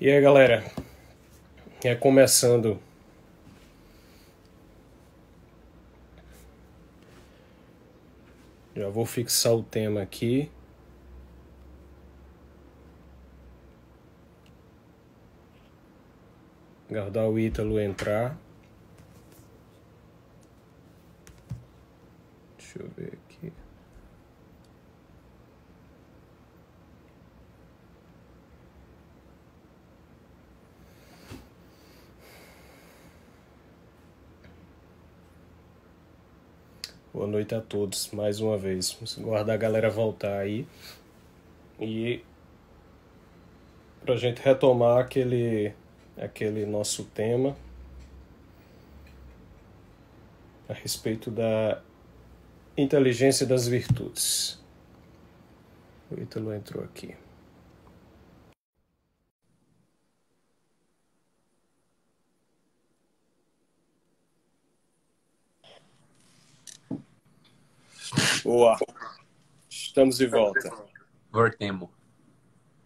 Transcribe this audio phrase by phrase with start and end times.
[0.00, 0.64] E aí, galera?
[1.82, 2.78] É começando.
[8.76, 10.48] Já vou fixar o tema aqui.
[16.88, 18.38] Guardar o Ítalo entrar.
[22.56, 23.52] Deixa eu ver aqui.
[37.18, 38.92] Boa noite a todos, mais uma vez.
[38.92, 40.64] Vamos guardar a galera voltar aí.
[41.80, 42.22] E
[44.02, 45.74] pra gente retomar aquele
[46.16, 47.56] aquele nosso tema
[50.68, 51.82] a respeito da
[52.76, 54.62] inteligência das virtudes.
[56.12, 57.16] O Ítalo entrou aqui.
[68.48, 68.78] Boa.
[69.68, 70.70] Estamos de volta.
[71.30, 71.90] Voltemos.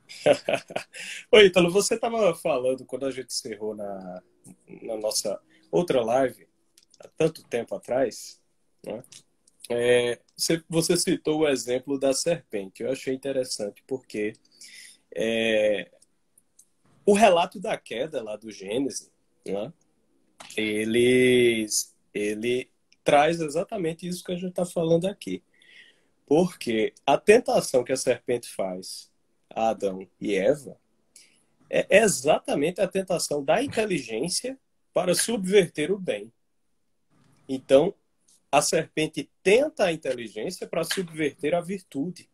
[1.31, 4.21] Oi, Ítalo, você estava falando quando a gente encerrou na,
[4.83, 5.41] na nossa
[5.71, 6.49] outra live,
[6.99, 8.43] há tanto tempo atrás,
[8.85, 9.05] né?
[9.71, 10.19] É,
[10.69, 12.83] você, citou o exemplo da serpente.
[12.83, 14.33] Eu achei interessante porque
[15.15, 15.93] é,
[17.07, 19.13] o relato da queda lá do Gênesis,
[19.47, 19.73] né?
[20.57, 21.67] ele,
[22.13, 22.69] ele
[23.05, 25.41] traz exatamente isso que a gente está falando aqui.
[26.27, 29.11] Porque a tentação que a serpente faz
[29.55, 30.79] a Adão e Eva
[31.69, 34.59] é exatamente a tentação da inteligência
[34.93, 36.33] para subverter o bem.
[37.49, 37.95] Então,
[38.51, 42.29] a serpente tenta a inteligência para subverter a virtude.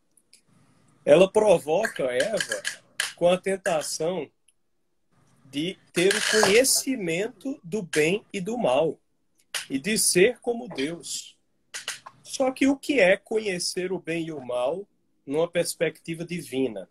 [1.04, 2.62] Ela provoca Eva
[3.14, 4.28] com a tentação
[5.44, 9.00] de ter o conhecimento do bem e do mal
[9.70, 11.37] e de ser como Deus.
[12.38, 14.86] Só que o que é conhecer o bem e o mal
[15.26, 16.88] numa perspectiva divina?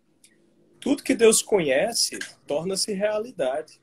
[0.77, 3.79] Tudo que Deus conhece torna-se realidade.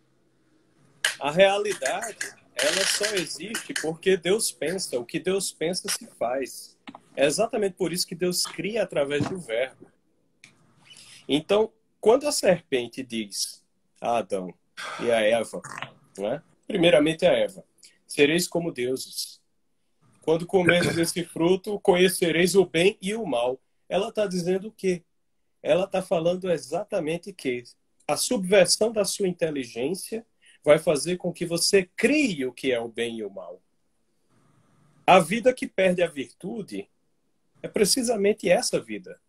[1.18, 2.18] A realidade,
[2.54, 5.00] ela só existe porque Deus pensa.
[5.00, 6.76] O que Deus pensa se faz.
[7.16, 9.90] É exatamente por isso que Deus cria através do verbo.
[11.26, 13.64] Então, quando a serpente diz
[14.02, 14.52] a Adão
[15.00, 15.62] e a Eva,
[16.18, 16.42] né?
[16.66, 17.64] primeiramente a Eva,
[18.06, 19.42] sereis como deuses.
[20.24, 23.60] Quando comeres esse fruto, conhecereis o bem e o mal.
[23.86, 25.02] Ela está dizendo o quê?
[25.62, 27.62] Ela está falando exatamente que
[28.08, 30.26] a subversão da sua inteligência
[30.64, 33.60] vai fazer com que você crie o que é o bem e o mal.
[35.06, 36.88] A vida que perde a virtude
[37.62, 39.20] é precisamente essa vida.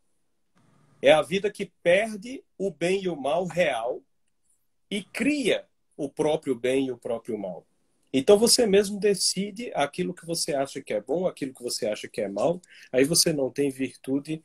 [1.02, 4.02] É a vida que perde o bem e o mal real
[4.90, 5.68] e cria
[5.98, 7.68] o próprio bem e o próprio mal.
[8.18, 12.08] Então você mesmo decide aquilo que você acha que é bom, aquilo que você acha
[12.08, 12.62] que é mal.
[12.90, 14.42] Aí você não tem virtude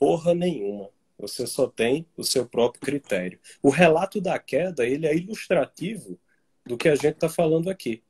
[0.00, 0.90] porra nenhuma.
[1.16, 3.38] Você só tem o seu próprio critério.
[3.62, 6.18] O relato da queda ele é ilustrativo
[6.66, 8.02] do que a gente está falando aqui.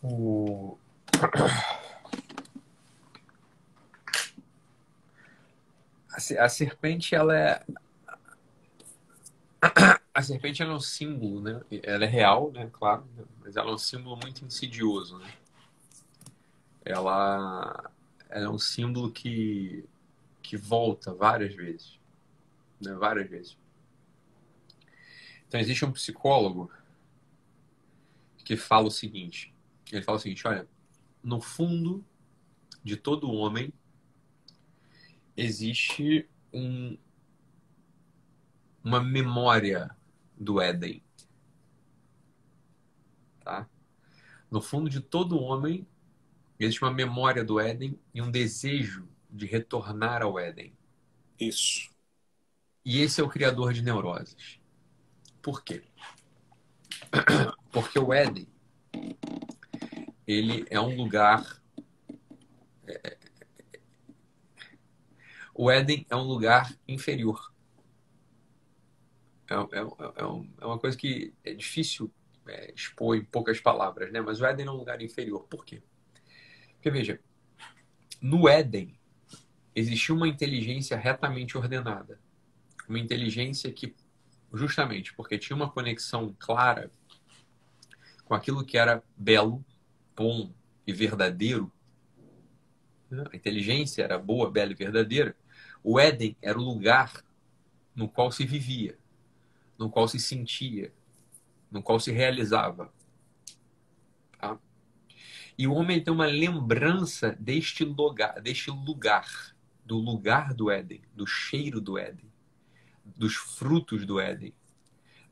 [0.00, 0.78] O...
[6.38, 7.64] A serpente, ela é.
[10.14, 11.60] A serpente ela é um símbolo, né?
[11.82, 12.68] Ela é real, né?
[12.72, 13.06] Claro,
[13.40, 15.32] mas ela é um símbolo muito insidioso, né?
[16.84, 17.90] Ela,
[18.28, 19.84] ela é um símbolo que,
[20.42, 22.00] que volta várias vezes,
[22.80, 22.94] né?
[22.94, 23.56] Várias vezes.
[25.46, 26.70] Então existe um psicólogo
[28.44, 29.54] que fala o seguinte:
[29.92, 30.68] ele fala o seguinte, olha,
[31.22, 32.04] no fundo
[32.82, 33.72] de todo homem
[35.38, 36.98] existe um,
[38.82, 39.96] uma memória
[40.36, 41.00] do Éden.
[43.44, 43.68] Tá?
[44.50, 45.86] No fundo de todo homem
[46.58, 50.76] existe uma memória do Éden e um desejo de retornar ao Éden.
[51.38, 51.88] Isso.
[52.84, 54.58] E esse é o criador de neuroses.
[55.40, 55.84] Por quê?
[57.70, 58.48] Porque o Éden
[60.26, 61.62] ele é um lugar
[62.88, 63.17] é,
[65.58, 67.52] o Éden é um lugar inferior.
[69.50, 70.22] É, é, é,
[70.60, 72.12] é uma coisa que é difícil
[72.46, 74.20] é, expor em poucas palavras, né?
[74.20, 75.48] Mas o Éden é um lugar inferior.
[75.50, 75.82] Por quê?
[76.74, 77.18] Porque, veja,
[78.22, 78.96] no Éden
[79.74, 82.20] existia uma inteligência retamente ordenada.
[82.88, 83.96] Uma inteligência que,
[84.54, 86.88] justamente porque tinha uma conexão clara
[88.24, 89.64] com aquilo que era belo,
[90.14, 90.52] bom
[90.86, 91.72] e verdadeiro,
[93.10, 93.24] né?
[93.32, 95.34] a inteligência era boa, bela e verdadeira.
[95.90, 97.24] O Éden era o lugar
[97.94, 98.98] no qual se vivia,
[99.78, 100.92] no qual se sentia,
[101.70, 102.92] no qual se realizava.
[104.38, 104.58] Tá?
[105.56, 111.26] E o homem tem uma lembrança deste lugar, deste lugar, do lugar do Éden, do
[111.26, 112.30] cheiro do Éden,
[113.02, 114.52] dos frutos do Éden,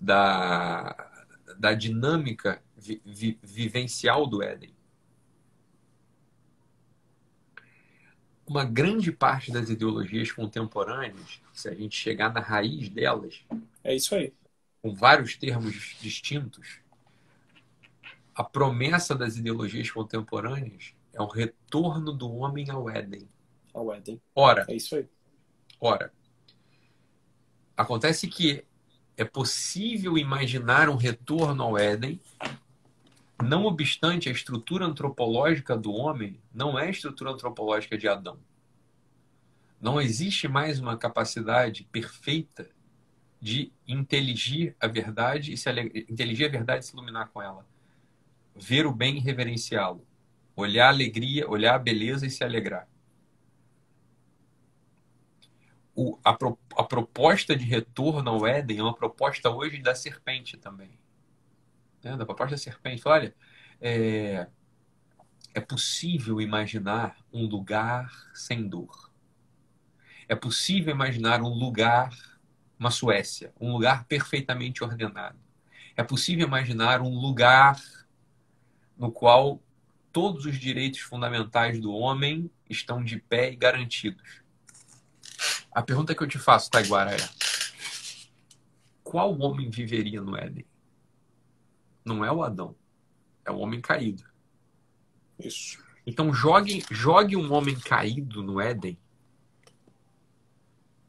[0.00, 4.75] da, da dinâmica vi, vi, vivencial do Éden.
[8.46, 13.44] Uma grande parte das ideologias contemporâneas, se a gente chegar na raiz delas,
[13.82, 14.32] é isso aí.
[14.81, 16.78] Com vários termos distintos,
[18.34, 23.28] a promessa das ideologias contemporâneas é o retorno do homem ao Éden.
[23.75, 24.20] Ao Éden.
[24.34, 25.08] Ora, é isso aí.
[25.81, 26.12] Ora,
[27.76, 28.64] acontece que
[29.16, 32.20] é possível imaginar um retorno ao Éden,
[33.43, 38.38] não obstante a estrutura antropológica do homem não é a estrutura antropológica de Adão.
[39.81, 42.69] Não existe mais uma capacidade perfeita
[43.41, 45.71] de inteligir a verdade e se
[46.09, 47.67] inteligir a verdade e se iluminar com ela.
[48.55, 50.06] Ver o bem e reverenciá-lo.
[50.56, 52.89] Olhar a alegria, olhar a beleza e se alegrar
[55.97, 60.59] o, a, pro, a proposta de retorno ao Éden é uma proposta hoje da serpente
[60.59, 60.91] também.
[62.06, 62.17] Né?
[62.17, 63.03] Da proposta da serpente.
[63.05, 63.35] Olha,
[63.81, 64.47] é,
[65.53, 69.11] é possível imaginar um lugar sem dor.
[70.29, 72.11] É possível imaginar um lugar,
[72.79, 75.38] uma Suécia, um lugar perfeitamente ordenado.
[75.97, 77.81] É possível imaginar um lugar
[78.97, 79.61] no qual
[80.12, 84.43] todos os direitos fundamentais do homem estão de pé e garantidos.
[85.73, 87.29] A pergunta que eu te faço, Taiguara, é:
[89.03, 90.64] qual homem viveria no Éden?
[92.06, 92.76] Não é o Adão,
[93.44, 94.23] é o homem caído.
[95.38, 95.85] Isso.
[96.06, 98.97] Então jogue, jogue um homem caído no Éden.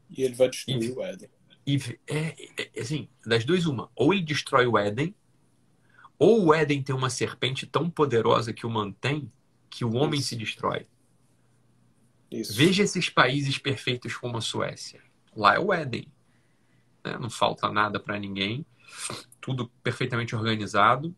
[0.09, 1.29] E ele vai destruir e, o Éden.
[1.67, 1.77] E,
[2.07, 2.35] é,
[2.75, 3.91] é, assim, das duas, uma.
[3.95, 5.13] Ou ele destrói o Éden,
[6.17, 9.31] ou o Éden tem uma serpente tão poderosa que o mantém
[9.69, 10.29] que o homem Isso.
[10.29, 10.88] se destrói.
[12.31, 12.55] Isso.
[12.55, 14.99] Veja esses países perfeitos como a Suécia.
[15.35, 16.11] Lá é o Éden.
[17.03, 17.17] Né?
[17.19, 18.65] Não falta nada para ninguém.
[19.47, 21.15] Tudo perfeitamente organizado,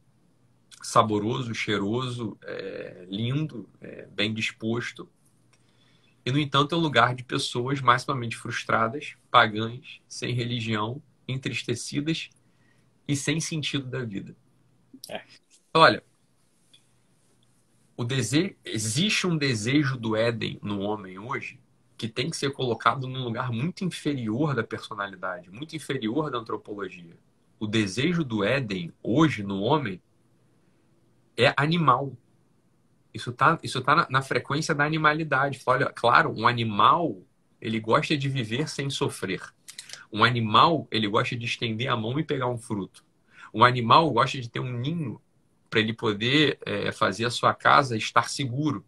[0.84, 5.10] saboroso, cheiroso, é, lindo, é, bem disposto.
[6.24, 12.30] E, no entanto, é um lugar de pessoas maximamente frustradas, pagãs, sem religião, entristecidas
[13.08, 14.38] e sem sentido da vida.
[15.10, 15.24] É.
[15.74, 16.04] Olha,
[17.98, 21.60] o desejo, existe um desejo do Éden no homem hoje
[21.98, 27.18] que tem que ser colocado num lugar muito inferior da personalidade, muito inferior da antropologia.
[27.60, 30.02] O desejo do Éden hoje no homem
[31.36, 32.16] é animal.
[33.14, 35.62] Isso está isso tá na, na, frequência da animalidade.
[35.66, 37.22] Olha, claro, um animal
[37.60, 39.42] ele gosta de viver sem sofrer.
[40.12, 43.04] Um animal ele gosta de estender a mão e pegar um fruto.
[43.54, 45.22] Um animal gosta de ter um ninho
[45.70, 48.86] para ele poder é, fazer a sua casa estar seguro.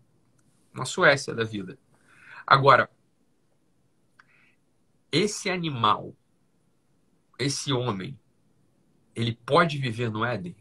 [0.74, 1.77] Uma Suécia da vida.
[2.47, 2.89] Agora,
[5.12, 6.15] esse animal,
[7.38, 8.17] esse homem,
[9.15, 10.56] ele pode viver no Éden?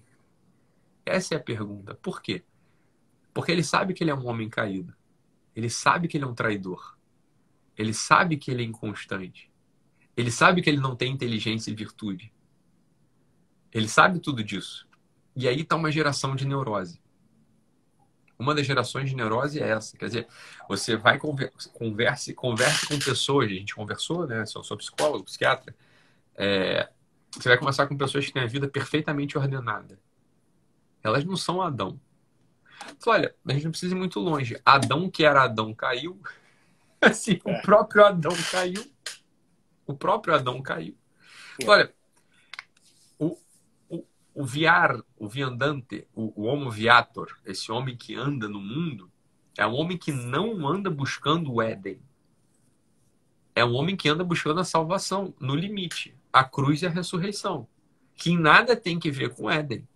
[1.05, 1.95] Essa é a pergunta.
[1.95, 2.45] Por quê?
[3.33, 4.95] Porque ele sabe que ele é um homem caído.
[5.55, 6.97] Ele sabe que ele é um traidor.
[7.77, 9.51] Ele sabe que ele é inconstante.
[10.17, 12.33] Ele sabe que ele não tem inteligência e virtude.
[13.73, 14.87] Ele sabe tudo disso.
[15.35, 17.01] E aí está uma geração de neurose.
[18.39, 19.97] Uma das gerações de neurose é essa.
[19.97, 20.29] Quer dizer,
[20.69, 24.45] você vai converse, converse com pessoas, a gente conversou, né?
[24.47, 25.75] Sou, sou psicólogo, psiquiatra.
[26.37, 26.91] É,
[27.33, 29.99] você vai conversar com pessoas que têm a vida perfeitamente ordenada.
[31.03, 32.01] Elas não são Adão.
[33.07, 34.61] olha, a gente não precisa ir muito longe.
[34.65, 36.21] Adão, que era Adão, caiu.
[37.01, 37.59] Assim, é.
[37.59, 38.85] o próprio Adão caiu.
[39.87, 40.97] O próprio Adão caiu.
[41.61, 41.67] É.
[41.67, 41.95] olha,
[44.35, 49.11] o viar, o viandante, o, o homo viator, esse homem que anda no mundo,
[49.57, 52.01] é um homem que não anda buscando o Éden.
[53.55, 57.67] É um homem que anda buscando a salvação, no limite, a cruz e a ressurreição,
[58.15, 59.87] que nada tem que ver com o Éden.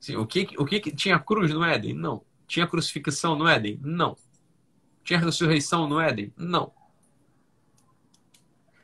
[0.00, 1.94] Assim, o que, o que tinha cruz no Éden?
[1.94, 2.22] Não.
[2.46, 3.80] Tinha crucificação no Éden?
[3.82, 4.16] Não.
[5.02, 6.32] Tinha ressurreição no Éden?
[6.36, 6.72] Não.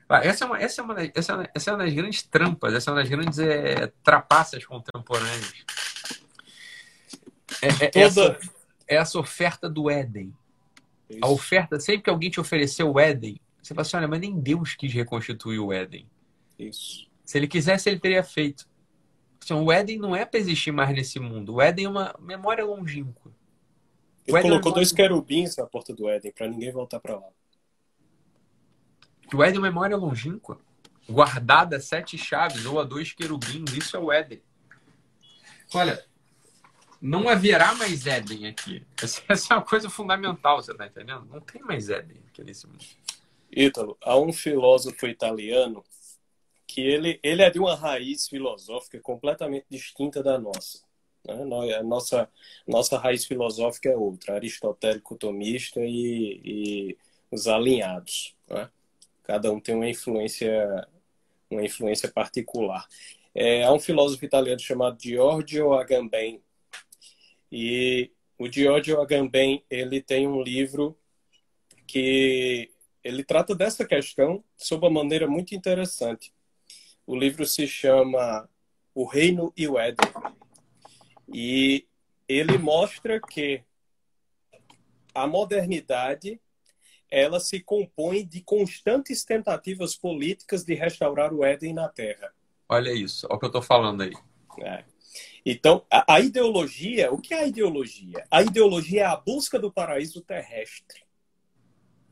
[0.09, 2.75] Ah, essa é uma, essa é uma, essa é, essa é uma das grandes trampas,
[2.75, 5.65] essa é uma das grandes é, trapaças contemporâneas.
[7.63, 8.07] É, é, Toda...
[8.07, 8.39] essa,
[8.89, 10.35] é essa oferta do Éden.
[11.09, 11.21] Isso.
[11.23, 14.41] A oferta, sempre que alguém te ofereceu o Éden, você fala assim: olha, mas nem
[14.41, 16.09] Deus quis reconstituir o Éden.
[16.69, 17.09] Isso.
[17.25, 18.69] Se ele quisesse, ele teria feito.
[19.43, 21.55] Assim, o Éden não é para existir mais nesse mundo.
[21.55, 23.33] O Éden é uma memória longínqua.
[24.27, 27.29] Ele Éden colocou dois querubins na porta do Éden para ninguém voltar para lá.
[29.33, 30.59] O Éden é memória longínqua,
[31.09, 34.43] guardada sete chaves ou a dois querubins, isso é o Éden.
[35.73, 36.05] Olha,
[37.01, 38.85] não haverá mais Éden aqui.
[39.29, 41.25] Essa é uma coisa fundamental, você tá entendendo?
[41.31, 42.85] Não tem mais Éden aqui nesse mundo.
[43.51, 45.83] Ítalo, há um filósofo italiano
[46.71, 50.79] que ele, ele é de uma raiz filosófica completamente distinta da nossa.
[51.27, 51.35] Né?
[51.75, 52.31] A nossa,
[52.65, 56.99] nossa raiz filosófica é outra, aristotélico-tomista e, e
[57.29, 58.37] os alinhados.
[58.49, 58.71] Né?
[59.25, 60.89] Cada um tem uma influência,
[61.51, 62.87] uma influência particular.
[63.35, 66.41] É, há um filósofo italiano chamado Giorgio Agamben.
[67.51, 70.97] E o Giorgio Agamben ele tem um livro
[71.85, 72.71] que
[73.03, 76.33] ele trata dessa questão sob uma maneira muito interessante.
[77.07, 78.49] O livro se chama
[78.95, 80.09] O Reino e o Éden.
[81.33, 81.87] E
[82.29, 83.63] ele mostra que
[85.15, 86.41] a modernidade
[87.11, 92.33] ela se compõe de constantes tentativas políticas de restaurar o Éden na Terra.
[92.69, 94.13] Olha isso, olha o que eu estou falando aí.
[94.61, 94.85] É.
[95.45, 98.25] Então, a, a, ideologia, o que é a ideologia?
[98.31, 101.03] A ideologia é a busca do paraíso terrestre.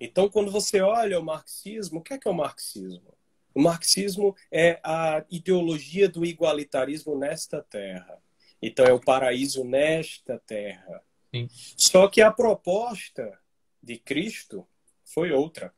[0.00, 3.14] Então, quando você olha o marxismo, o que é, que é o marxismo?
[3.58, 8.22] O marxismo é a ideologia do igualitarismo nesta terra.
[8.62, 11.02] Então, é o paraíso nesta terra.
[11.34, 11.48] Sim.
[11.76, 13.36] Só que a proposta
[13.82, 14.64] de Cristo
[15.04, 15.74] foi outra.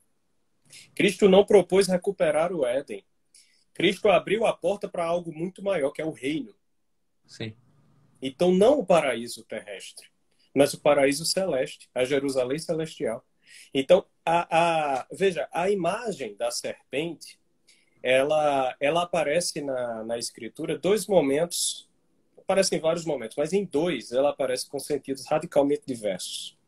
[0.94, 3.02] Cristo não propôs recuperar o Éden.
[3.72, 6.54] Cristo abriu a porta para algo muito maior, que é o reino.
[7.26, 7.56] Sim.
[8.20, 10.06] Então, não o paraíso terrestre,
[10.54, 13.26] mas o paraíso celeste, a Jerusalém celestial.
[13.72, 17.39] Então, a, a, veja, a imagem da serpente,
[18.02, 21.88] ela, ela aparece na, na escritura dois momentos,
[22.38, 26.58] aparece em vários momentos, mas em dois ela aparece com sentidos radicalmente diversos.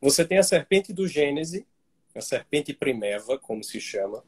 [0.00, 1.64] Você tem a serpente do Gênesis,
[2.14, 4.24] a serpente primeva, como se chama,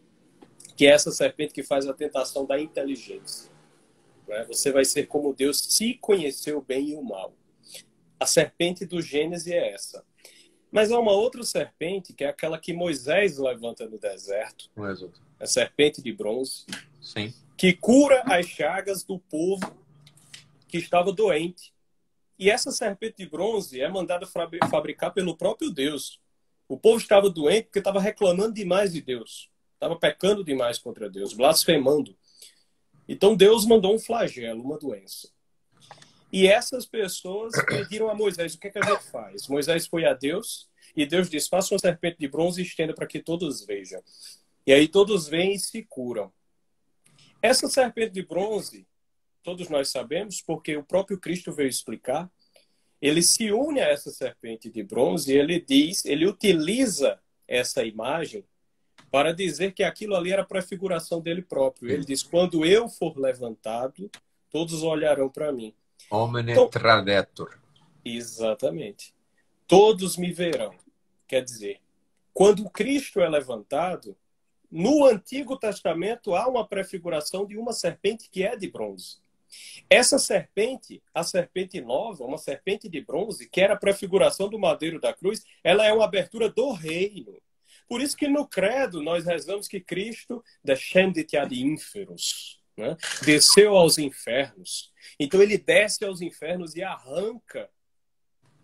[0.77, 3.51] que é essa serpente que faz a tentação da inteligência.
[4.27, 4.45] Né?
[4.47, 7.35] Você vai ser como Deus se conheceu o bem e o mal.
[8.21, 10.05] A serpente do Gênesis é essa.
[10.71, 14.71] Mas há uma outra serpente, que é aquela que Moisés levanta no deserto.
[15.41, 16.67] A serpente de bronze.
[17.01, 17.33] Sim.
[17.57, 19.75] Que cura as chagas do povo
[20.69, 21.73] que estava doente.
[22.39, 24.27] E essa serpente de bronze é mandada
[24.71, 26.21] fabricar pelo próprio Deus.
[26.69, 29.51] O povo estava doente porque estava reclamando demais de Deus.
[29.75, 32.17] Estava pecando demais contra Deus, blasfemando.
[33.09, 35.31] Então Deus mandou um flagelo, uma doença.
[36.33, 39.49] E essas pessoas pediram a Moisés: o que, é que a gente faz?
[39.49, 43.07] Moisés foi a Deus e Deus disse: faça uma serpente de bronze e estenda para
[43.07, 44.03] que todos vejam.
[44.67, 46.33] E aí todos vêm e se curam.
[47.41, 48.87] Essa serpente de bronze,
[49.43, 52.31] todos nós sabemos, porque o próprio Cristo veio explicar,
[53.01, 58.45] ele se une a essa serpente de bronze e ele diz, ele utiliza essa imagem
[59.11, 61.91] para dizer que aquilo ali era prefiguração dele próprio.
[61.91, 64.11] Ele diz: quando eu for levantado,
[64.51, 65.75] todos olharão para mim.
[66.11, 67.59] Homine então, tradetur.
[68.05, 69.15] Exatamente.
[69.67, 70.75] Todos me verão.
[71.27, 71.81] Quer dizer,
[72.33, 74.17] quando Cristo é levantado,
[74.71, 79.17] no Antigo Testamento há uma prefiguração de uma serpente que é de bronze.
[79.89, 85.01] Essa serpente, a serpente nova, uma serpente de bronze, que era a prefiguração do madeiro
[85.01, 87.41] da cruz, ela é uma abertura do reino.
[87.89, 92.97] Por isso que no credo nós rezamos que Cristo descendit ad inferos, né?
[93.25, 94.93] desceu aos infernos.
[95.19, 97.69] Então ele desce aos infernos e arranca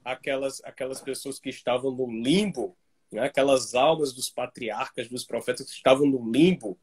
[0.04, 2.76] aquelas, aquelas pessoas que estavam no limbo,
[3.11, 3.23] né?
[3.23, 6.78] aquelas almas dos patriarcas, dos profetas que estavam no limbo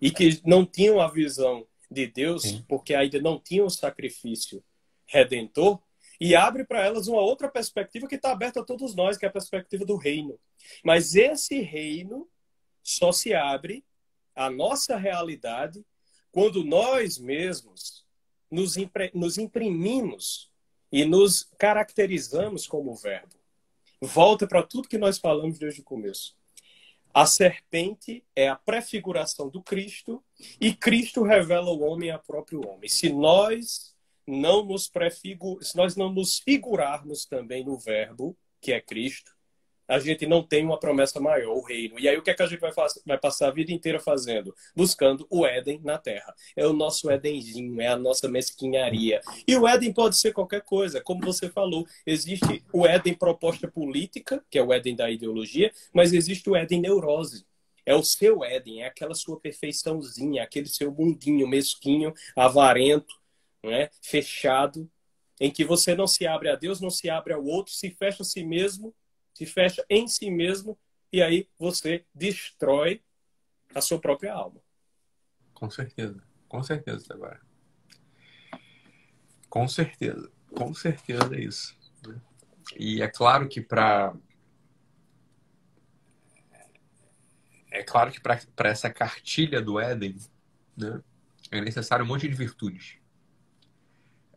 [0.00, 2.64] e que não tinham a visão de Deus, Sim.
[2.66, 4.64] porque ainda não tinham o sacrifício
[5.06, 5.80] redentor,
[6.18, 9.28] e abre para elas uma outra perspectiva que está aberta a todos nós, que é
[9.28, 10.38] a perspectiva do reino.
[10.82, 12.26] Mas esse reino
[12.82, 13.84] só se abre
[14.34, 15.84] à nossa realidade
[16.36, 18.04] quando nós mesmos
[18.50, 18.74] nos,
[19.14, 20.50] nos imprimimos
[20.92, 23.34] e nos caracterizamos como verbo.
[24.02, 26.36] Volta para tudo que nós falamos desde o começo.
[27.14, 30.22] A serpente é a prefiguração do Cristo
[30.60, 32.86] e Cristo revela o homem a próprio homem.
[32.86, 35.58] Se nós não nos prefigu...
[35.64, 39.34] se nós não nos figurarmos também no verbo, que é Cristo,
[39.88, 41.98] a gente não tem uma promessa maior, o reino.
[41.98, 42.72] E aí o que é que a gente vai,
[43.04, 44.54] vai passar a vida inteira fazendo?
[44.74, 46.34] Buscando o Éden na terra.
[46.56, 49.20] É o nosso Édenzinho, é a nossa mesquinharia.
[49.46, 51.86] E o Éden pode ser qualquer coisa, como você falou.
[52.06, 56.80] Existe o Éden proposta política, que é o Éden da ideologia, mas existe o Éden
[56.80, 57.46] neurose.
[57.84, 63.14] É o seu Éden, é aquela sua perfeiçãozinha, aquele seu mundinho mesquinho, avarento,
[63.62, 63.90] né?
[64.02, 64.90] fechado,
[65.40, 68.22] em que você não se abre a Deus, não se abre ao outro, se fecha
[68.22, 68.92] a si mesmo,
[69.36, 70.78] se fecha em si mesmo,
[71.12, 73.02] e aí você destrói
[73.74, 74.62] a sua própria alma.
[75.52, 77.38] Com certeza, com certeza agora.
[79.50, 81.76] Com certeza, com certeza é isso.
[82.08, 82.18] Né?
[82.78, 84.16] E é claro que para
[87.70, 90.16] é claro que para essa cartilha do Éden,
[90.74, 91.02] né,
[91.50, 92.96] é necessário um monte de virtudes.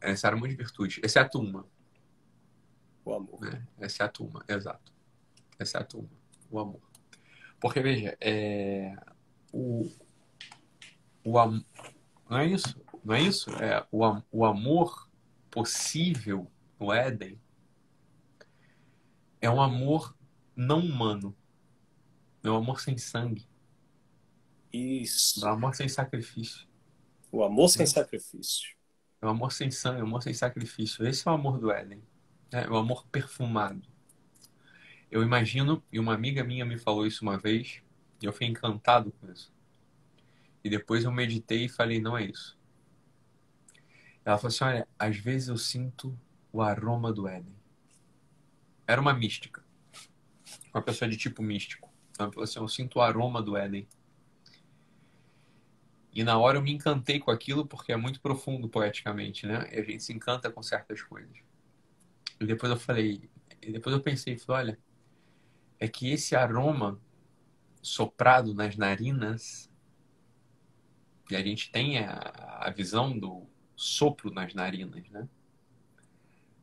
[0.01, 1.65] É necessário um monte de virtudes, exceto uma.
[3.03, 3.39] O amor.
[3.41, 3.67] Né?
[3.79, 4.93] Exceto uma, exato.
[5.59, 6.09] Exceto uma,
[6.49, 6.81] o amor.
[7.59, 8.95] Porque, veja, é,
[9.51, 9.89] o,
[11.23, 11.63] o am,
[12.29, 12.81] não é isso?
[13.03, 13.49] Não é isso?
[13.51, 14.01] É, o,
[14.31, 15.09] o amor
[15.49, 17.39] possível no Éden
[19.41, 20.15] é um amor
[20.55, 21.35] não humano.
[22.43, 23.47] É um amor sem sangue.
[24.71, 25.45] Isso.
[25.45, 26.67] É um amor sem sacrifício.
[27.31, 28.75] O amor sem sacrifício.
[29.21, 31.05] É um amor sem sangue, é um amor sem sacrifício.
[31.05, 32.01] Esse é o amor do Éden.
[32.51, 33.81] É o amor perfumado.
[35.11, 37.81] Eu imagino, e uma amiga minha me falou isso uma vez,
[38.21, 39.51] e eu fiquei encantado com isso.
[40.63, 42.57] E depois eu meditei e falei, não é isso.
[44.25, 46.17] Ela falou assim, olha, às vezes eu sinto
[46.51, 47.55] o aroma do Éden.
[48.85, 49.63] Era uma mística.
[50.73, 51.91] Uma pessoa de tipo místico.
[52.17, 53.87] Ela falou assim, eu sinto o aroma do Éden.
[56.13, 59.69] E na hora eu me encantei com aquilo porque é muito profundo poeticamente, né?
[59.71, 61.48] E a gente se encanta com certas coisas.
[62.39, 63.29] E depois eu falei,
[63.61, 64.79] e depois eu pensei, falei, olha,
[65.79, 66.99] é que esse aroma
[67.81, 69.69] soprado nas narinas,
[71.29, 72.17] e a gente tem a,
[72.61, 75.27] a visão do sopro nas narinas, né?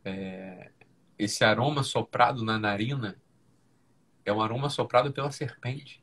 [0.04, 0.71] É,
[1.18, 3.21] esse aroma soprado na narina
[4.25, 6.02] é um aroma soprado pela serpente.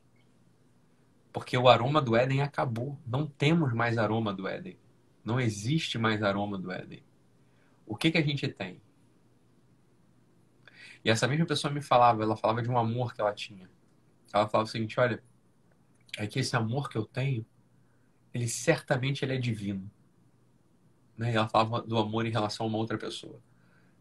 [1.32, 2.98] Porque o aroma do Éden acabou.
[3.06, 4.78] Não temos mais aroma do Éden.
[5.24, 7.02] Não existe mais aroma do Éden.
[7.86, 8.80] O que, que a gente tem?
[11.04, 13.68] E essa mesma pessoa me falava, ela falava de um amor que ela tinha.
[14.32, 15.22] Ela falava o seguinte, olha,
[16.16, 17.44] é que esse amor que eu tenho,
[18.32, 19.90] ele certamente ele é divino.
[21.16, 21.32] Né?
[21.32, 23.38] E ela falava do amor em relação a uma outra pessoa,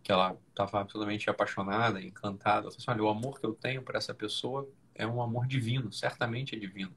[0.01, 2.67] que ela estava absolutamente apaixonada, encantada.
[2.67, 5.45] Ela falou assim, olha, o amor que eu tenho para essa pessoa é um amor
[5.45, 6.95] divino, certamente é divino.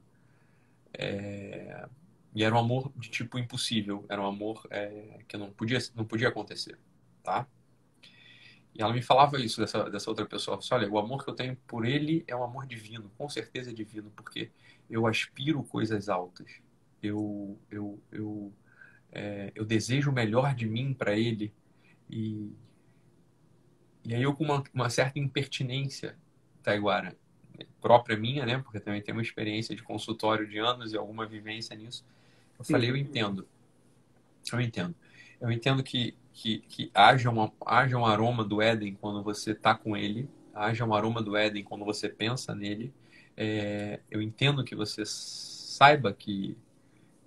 [0.93, 1.87] É...
[2.33, 6.05] E era um amor de tipo impossível, era um amor é, que não podia, não
[6.05, 6.77] podia acontecer,
[7.23, 7.47] tá?
[8.77, 10.55] E ela me falava isso dessa, dessa outra pessoa.
[10.55, 13.27] Ela falou, olha, o amor que eu tenho por ele é um amor divino, com
[13.27, 14.51] certeza é divino, porque
[14.87, 16.47] eu aspiro coisas altas.
[17.01, 18.53] Eu, eu, eu,
[19.11, 21.51] é, eu desejo o melhor de mim para ele.
[22.07, 22.51] E,
[24.05, 26.15] e aí eu com uma, uma certa impertinência,
[26.61, 27.17] Taiguara,
[27.81, 28.59] própria minha, né?
[28.59, 32.05] Porque também tenho uma experiência de consultório de anos e alguma vivência nisso.
[32.59, 33.47] Eu falei, eu entendo.
[34.53, 34.95] Eu entendo.
[35.39, 39.73] Eu entendo que que, que haja, uma, haja um aroma do Éden quando você está
[39.73, 42.93] com ele, haja um aroma do Éden quando você pensa nele.
[43.35, 46.55] É, eu entendo que você saiba que,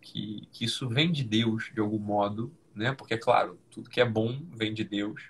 [0.00, 2.92] que, que isso vem de Deus de algum modo, né?
[2.92, 5.22] Porque, é claro, tudo que é bom vem de Deus.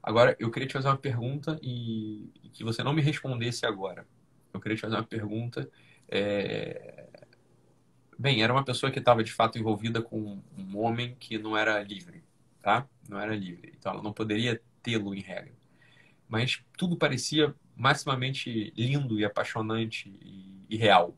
[0.00, 4.06] Agora, eu queria te fazer uma pergunta e, que você não me respondesse agora.
[4.52, 5.68] Eu queria te fazer uma pergunta.
[6.08, 7.03] É...
[8.24, 11.82] Bem, era uma pessoa que estava de fato envolvida com um homem que não era
[11.82, 12.24] livre
[12.64, 12.88] tá?
[13.06, 13.74] Não era livre.
[13.78, 15.52] Então ela não poderia tê-lo em regra.
[16.26, 21.14] Mas tudo parecia maximamente lindo e apaixonante e, e real.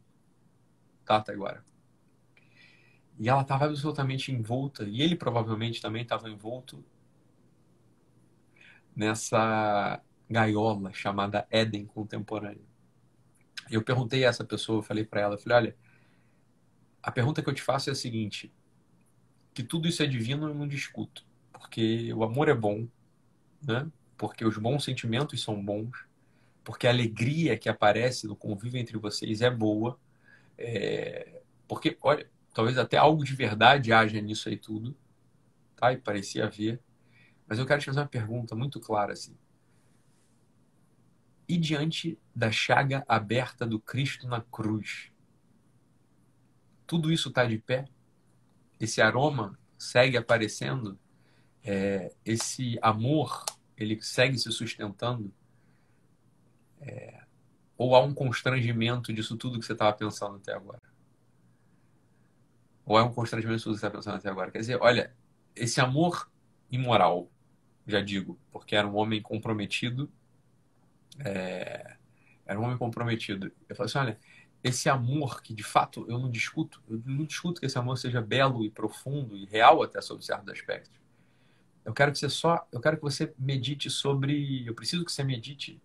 [1.04, 1.64] Tá, até agora.
[3.16, 6.84] E ela estava absolutamente envolta, e ele provavelmente também estava envolto
[8.94, 12.66] nessa gaiola chamada Éden contemporâneo.
[13.70, 15.76] Eu perguntei a essa pessoa, falei para ela, falei, olha,
[17.06, 18.52] a pergunta que eu te faço é a seguinte,
[19.54, 21.24] que tudo isso é divino eu não discuto
[21.66, 22.86] porque o amor é bom,
[23.62, 23.90] né?
[24.16, 26.06] porque os bons sentimentos são bons,
[26.64, 29.98] porque a alegria que aparece no convívio entre vocês é boa,
[30.56, 31.42] é...
[31.66, 34.96] porque, olha, talvez até algo de verdade haja nisso aí tudo,
[35.76, 35.92] tá?
[35.92, 36.80] E parecia haver.
[37.46, 39.36] Mas eu quero te fazer uma pergunta muito clara, assim.
[41.48, 45.12] E diante da chaga aberta do Cristo na cruz,
[46.86, 47.86] tudo isso está de pé?
[48.80, 50.98] Esse aroma segue aparecendo?
[51.66, 53.44] é, esse amor
[53.76, 55.34] ele segue se sustentando?
[56.80, 57.24] É,
[57.76, 60.80] ou há um constrangimento disso tudo que você estava pensando até agora?
[62.84, 64.52] Ou é um constrangimento disso que você está pensando até agora?
[64.52, 65.12] Quer dizer, olha,
[65.56, 66.30] esse amor
[66.70, 67.28] imoral,
[67.84, 70.08] já digo, porque era um homem comprometido,
[71.18, 71.96] é,
[72.46, 73.52] era um homem comprometido.
[73.68, 74.20] Eu falei assim, olha,
[74.66, 78.20] esse amor que de fato eu não discuto, eu não discuto que esse amor seja
[78.20, 81.06] belo e profundo e real até sob certos aspectos
[81.86, 85.22] eu quero que você só, eu quero que você medite sobre, eu preciso que você
[85.22, 85.80] medite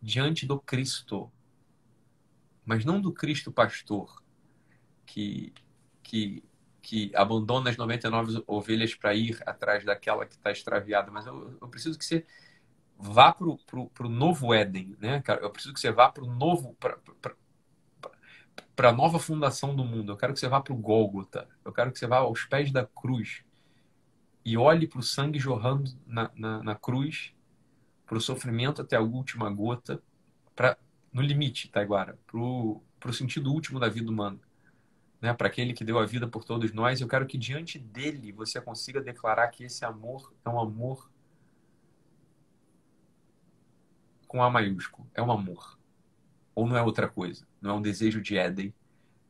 [0.00, 1.30] diante do Cristo,
[2.64, 4.22] mas não do Cristo pastor
[5.04, 5.52] que
[6.04, 6.42] que
[6.80, 11.68] que abandona as 99 ovelhas para ir atrás daquela que está extraviada, mas eu, eu,
[11.68, 12.24] preciso que você
[12.96, 15.20] vá para o novo Éden, né?
[15.40, 16.76] Eu preciso que você vá para o novo,
[18.74, 20.12] para a nova fundação do mundo.
[20.12, 21.48] Eu quero que você vá para o Gólgota.
[21.64, 23.42] Eu quero que você vá aos pés da cruz
[24.44, 27.32] e olhe para o sangue jorrando na, na, na cruz,
[28.06, 30.00] para o sofrimento até a última gota,
[30.54, 30.78] para
[31.12, 34.38] no limite, Taiguara, para o sentido último da vida humana
[35.20, 37.00] né, para aquele que deu a vida por todos nós.
[37.00, 41.10] Eu quero que diante dele você consiga declarar que esse amor é um amor
[44.26, 45.75] com A maiúsculo, é um amor.
[46.56, 48.74] Ou não é outra coisa, não é um desejo de Éden.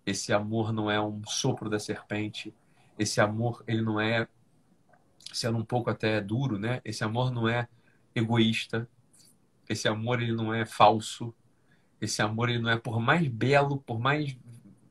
[0.06, 2.54] Esse amor não é um sopro da serpente.
[2.98, 4.26] Esse amor, ele não é,
[5.30, 6.80] sendo um pouco até duro, né?
[6.84, 7.68] Esse amor não é
[8.14, 8.88] egoísta.
[9.68, 11.34] Esse amor, ele não é falso.
[12.00, 14.34] Esse amor, ele não é por mais belo, por mais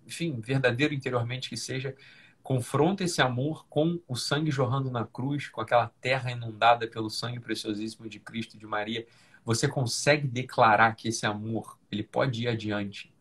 [0.05, 1.95] enfim, verdadeiro interiormente que seja,
[2.43, 7.39] confronta esse amor com o sangue jorrando na cruz, com aquela terra inundada pelo sangue
[7.39, 9.05] preciosíssimo de Cristo e de Maria,
[9.45, 13.13] você consegue declarar que esse amor ele pode ir adiante,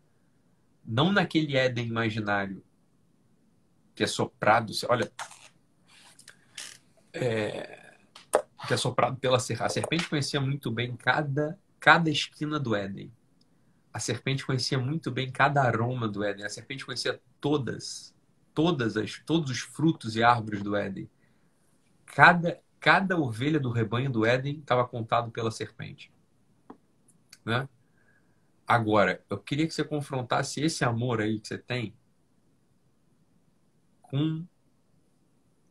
[0.84, 2.64] não naquele Éden imaginário
[3.94, 5.12] que é soprado, olha,
[7.12, 7.96] é,
[8.66, 9.66] que é soprado pela serra.
[9.66, 13.12] A serpente conhecia muito bem cada cada esquina do Éden
[13.94, 16.44] a serpente conhecia muito bem cada aroma do Éden.
[16.44, 18.12] A serpente conhecia todas,
[18.52, 21.08] todas as, todos os frutos e árvores do Éden.
[22.04, 26.12] Cada, cada ovelha do rebanho do Éden estava contado pela serpente.
[27.44, 27.68] Né?
[28.66, 31.94] Agora, eu queria que você confrontasse esse amor aí que você tem
[34.00, 34.46] com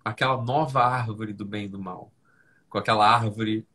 [0.03, 2.13] aquela nova árvore do bem e do mal,
[2.69, 3.65] com aquela árvore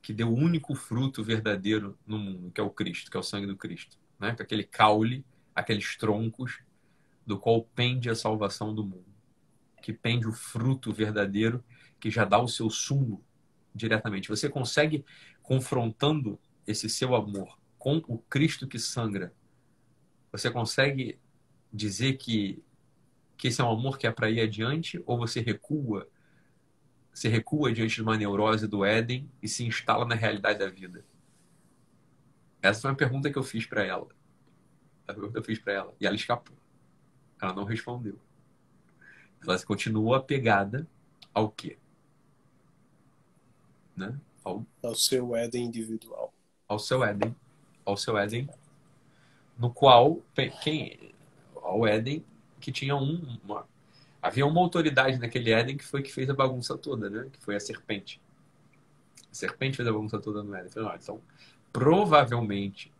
[0.00, 3.24] que deu o único fruto verdadeiro no mundo, que é o Cristo, que é o
[3.24, 3.98] sangue do Cristo.
[4.18, 4.34] Né?
[4.34, 6.60] Com aquele caule, aqueles troncos,
[7.26, 9.12] do qual pende a salvação do mundo.
[9.82, 11.62] Que pende o fruto verdadeiro,
[11.98, 13.24] que já dá o seu sumo
[13.74, 14.28] diretamente.
[14.28, 15.04] Você consegue,
[15.42, 19.32] confrontando esse seu amor com o Cristo que sangra,
[20.32, 21.18] você consegue
[21.72, 22.62] dizer que,
[23.36, 26.08] que esse é um amor que é para ir adiante, ou você recua
[27.16, 31.02] se recua diante de uma neurose do Éden e se instala na realidade da vida?
[32.60, 34.06] Essa foi uma pergunta que eu fiz para ela.
[35.08, 35.94] A pergunta que eu fiz para ela.
[35.98, 36.54] E ela escapou.
[37.40, 38.18] Ela não respondeu.
[39.42, 40.86] Ela continua apegada
[41.32, 41.78] ao quê?
[43.96, 44.20] Né?
[44.44, 46.34] Ao, ao seu Éden individual.
[46.68, 47.34] Ao seu Éden.
[47.84, 48.48] Ao seu Éden.
[49.58, 50.20] No qual,
[50.62, 51.12] quem,
[51.62, 52.24] ao Éden
[52.60, 53.66] que tinha um, uma,
[54.26, 57.28] Havia uma autoridade naquele Éden que foi que fez a bagunça toda, né?
[57.32, 58.20] Que foi a serpente.
[59.30, 60.68] A serpente fez a bagunça toda no Éden.
[61.00, 61.20] Então,
[61.72, 62.92] provavelmente,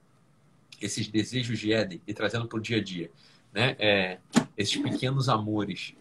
[0.81, 3.11] esses desejos de Éden, e trazendo para o dia a dia,
[3.53, 3.75] né?
[3.79, 4.19] É,
[4.57, 5.97] esses pequenos amores,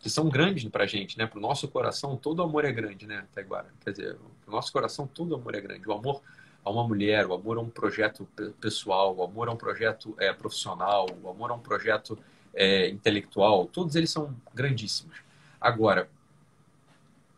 [0.00, 1.24] que são grandes para a gente, né?
[1.24, 3.72] Para o nosso coração, todo amor é grande, né, Taiguara?
[3.80, 5.88] Quer dizer, para o nosso coração, todo amor é grande.
[5.88, 6.20] O amor
[6.64, 8.26] a uma mulher, o amor a um projeto
[8.60, 12.18] pessoal, o amor a um projeto é, profissional, o amor a um projeto
[12.54, 15.18] é, intelectual, todos eles são grandíssimos.
[15.60, 16.08] Agora,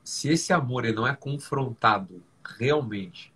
[0.05, 2.23] se esse amor ele não é confrontado
[2.59, 3.33] realmente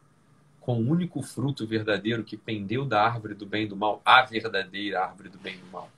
[0.61, 4.23] com o único fruto verdadeiro que pendeu da árvore do bem e do mal, a
[4.23, 5.91] verdadeira árvore do bem e do mal,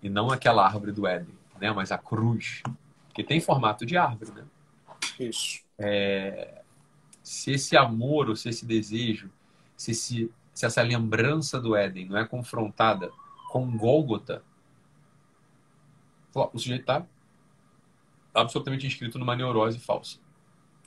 [0.00, 1.72] e não aquela árvore do Éden, né?
[1.72, 2.62] mas a cruz,
[3.12, 4.30] que tem formato de árvore.
[4.32, 4.44] Né?
[5.18, 5.64] Isso.
[5.78, 6.62] É,
[7.24, 9.30] se esse amor ou se esse desejo,
[9.74, 13.10] se, esse, se essa lembrança do Éden não é confrontada
[13.50, 14.44] com Gólgota,
[16.34, 17.06] o sujeito está
[18.34, 20.18] absolutamente inscrito numa neurose falsa.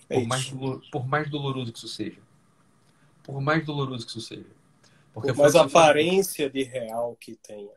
[0.08, 2.22] É por, mais dolor, por mais doloroso que isso seja.
[3.24, 4.46] Por mais doloroso que isso seja.
[5.14, 7.74] Porque por mais aparência falou, de real que tenha.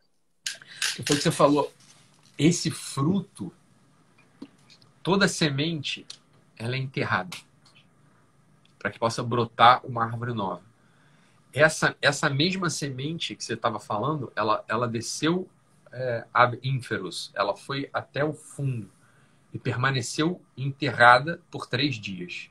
[0.97, 1.73] Foi o que você falou.
[2.37, 3.51] Esse fruto,
[5.03, 6.07] toda semente,
[6.59, 7.37] ela é enterrada.
[8.81, 10.63] Para que possa brotar uma árvore nova.
[11.53, 15.49] Essa, essa mesma semente que você estava falando, ela, ela desceu
[15.93, 17.31] é, ab inferus.
[17.35, 18.91] Ela foi até o fundo
[19.53, 22.51] e permaneceu enterrada por três dias.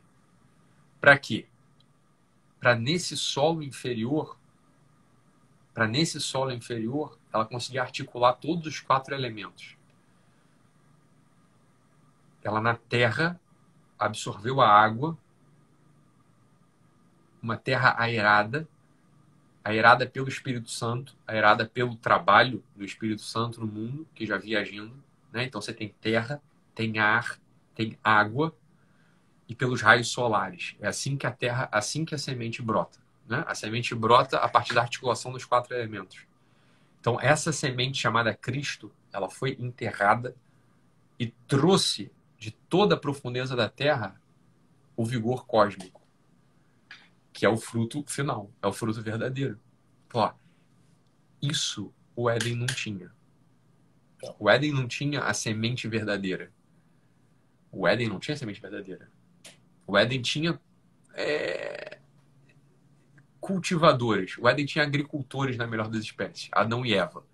[0.99, 1.47] Para quê?
[2.59, 4.37] Para nesse solo inferior,
[5.73, 9.77] para nesse solo inferior, ela conseguir articular todos os quatro elementos.
[12.43, 13.39] Ela na terra
[13.97, 15.17] absorveu a água,
[17.41, 18.67] uma terra aerada,
[19.63, 24.59] aerada pelo Espírito Santo, aerada pelo trabalho do Espírito Santo no mundo, que já via
[24.59, 24.93] agindo.
[25.31, 25.43] Né?
[25.43, 26.41] Então você tem terra,
[26.73, 27.39] tem ar,
[27.75, 28.55] tem água,
[29.47, 30.75] e pelos raios solares.
[30.79, 32.99] É assim que a terra, assim que a semente brota.
[33.27, 33.43] Né?
[33.47, 36.27] A semente brota a partir da articulação dos quatro elementos.
[36.99, 40.35] Então, essa semente chamada Cristo, ela foi enterrada
[41.17, 44.21] e trouxe de toda a profundeza da terra
[44.95, 45.98] o vigor cósmico,
[47.39, 49.57] que é o fruto final, é o fruto verdadeiro.
[50.13, 50.33] Ó,
[51.41, 53.13] isso o Éden não tinha.
[54.37, 56.51] O Éden não tinha a semente verdadeira.
[57.71, 59.09] O Éden não tinha a semente verdadeira.
[59.87, 60.59] O Éden tinha
[61.13, 61.99] é,
[63.39, 64.37] cultivadores.
[64.37, 67.25] O Éden tinha agricultores na melhor das espécies, Adão e Eva,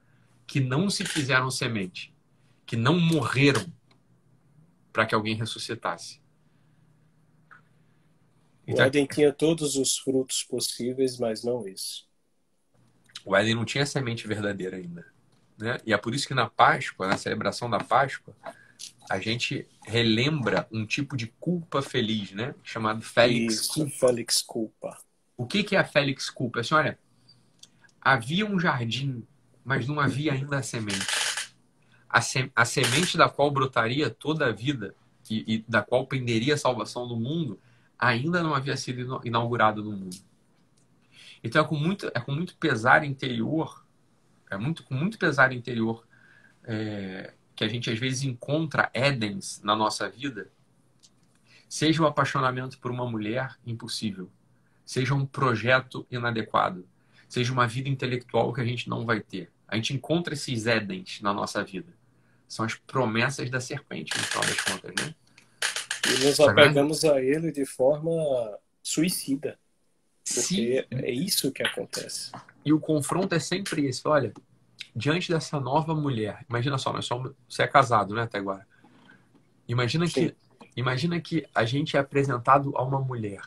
[0.45, 2.13] que não se fizeram semente,
[2.63, 3.65] que não morreram
[4.93, 6.21] para que alguém ressuscitasse.
[8.67, 12.07] Então, o Éden tinha todos os frutos possíveis, mas não isso.
[13.23, 15.05] O Éden não tinha semente verdadeira ainda.
[15.57, 15.77] Né?
[15.85, 18.35] E é por isso que na Páscoa, na celebração da Páscoa,
[19.09, 22.55] a gente relembra um tipo de culpa feliz, né?
[22.63, 23.91] Chamado Félix isso, Culpa.
[23.91, 24.97] Félix Culpa.
[25.37, 26.61] O que, que é a Félix Culpa?
[26.61, 26.99] Assim, olha,
[28.01, 29.25] havia um jardim,
[29.63, 31.05] mas não havia ainda a semente.
[32.09, 34.95] A, se, a semente da qual brotaria toda a vida
[35.29, 37.59] e, e da qual penderia a salvação do mundo
[37.97, 40.17] ainda não havia sido inaugurado no mundo.
[41.43, 43.85] Então é com muito, é com muito pesar interior,
[44.49, 46.05] é muito com muito pesar interior
[46.63, 50.49] é, que a gente às vezes encontra Édens na nossa vida,
[51.69, 54.29] seja o apaixonamento por uma mulher impossível,
[54.85, 56.87] seja um projeto inadequado,
[57.27, 59.51] seja uma vida intelectual que a gente não vai ter.
[59.67, 61.93] A gente encontra esses Édens na nossa vida.
[62.47, 65.15] São as promessas da serpente, no final das contas, né?
[66.07, 68.11] E nos tá apegamos a ele de forma
[68.81, 69.57] suicida.
[70.23, 70.97] Porque Sim.
[70.97, 72.31] é isso que acontece.
[72.63, 74.07] E o confronto é sempre esse.
[74.07, 74.33] Olha,
[74.95, 78.65] diante dessa nova mulher, imagina só, nós somos, você é casado, né, até agora.
[79.67, 80.13] Imagina Sim.
[80.13, 80.35] que,
[80.75, 83.41] imagina que a gente é apresentado a uma mulher,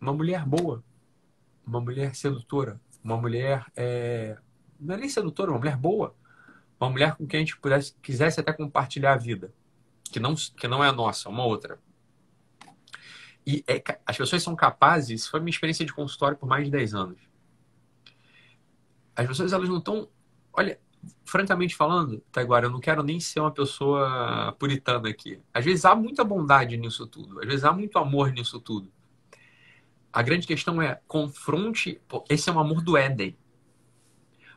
[0.00, 0.82] uma mulher boa,
[1.66, 4.36] uma mulher sedutora, uma mulher é,
[4.78, 6.14] não é nem sedutora, uma mulher boa,
[6.80, 9.52] uma mulher com quem a gente pudesse, quisesse até compartilhar a vida,
[10.14, 11.78] que não que não é a nossa, uma outra.
[13.46, 16.70] E é, as pessoas são capazes, isso foi minha experiência de consultório por mais de
[16.70, 17.34] 10 anos
[19.16, 20.08] as pessoas elas não estão.
[20.52, 20.78] Olha,
[21.24, 25.40] francamente falando, Taiguara, eu não quero nem ser uma pessoa puritana aqui.
[25.52, 28.92] Às vezes há muita bondade nisso tudo, às vezes há muito amor nisso tudo.
[30.12, 32.00] A grande questão é confronte.
[32.28, 33.36] Esse é um amor do Éden.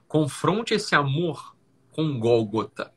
[0.08, 1.56] Confronte esse amor
[1.92, 2.94] com Gólgota.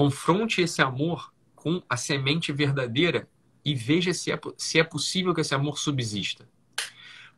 [0.00, 3.28] Confronte esse amor com a semente verdadeira
[3.62, 6.48] e veja se é, se é possível que esse amor subsista.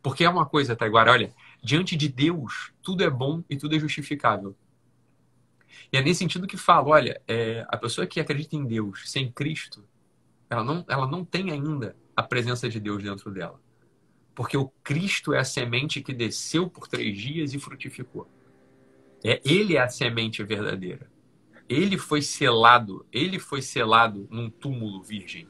[0.01, 3.79] Porque é uma coisa, Taiguara, olha, diante de Deus, tudo é bom e tudo é
[3.79, 4.55] justificável.
[5.91, 9.29] E é nesse sentido que falo, olha, é, a pessoa que acredita em Deus sem
[9.29, 9.83] Cristo,
[10.49, 13.59] ela não, ela não tem ainda a presença de Deus dentro dela.
[14.33, 18.25] Porque o Cristo é a semente que desceu por três dias e frutificou.
[19.21, 21.11] É, ele é a semente verdadeira.
[21.73, 25.47] Ele foi selado, ele foi selado num túmulo virgem.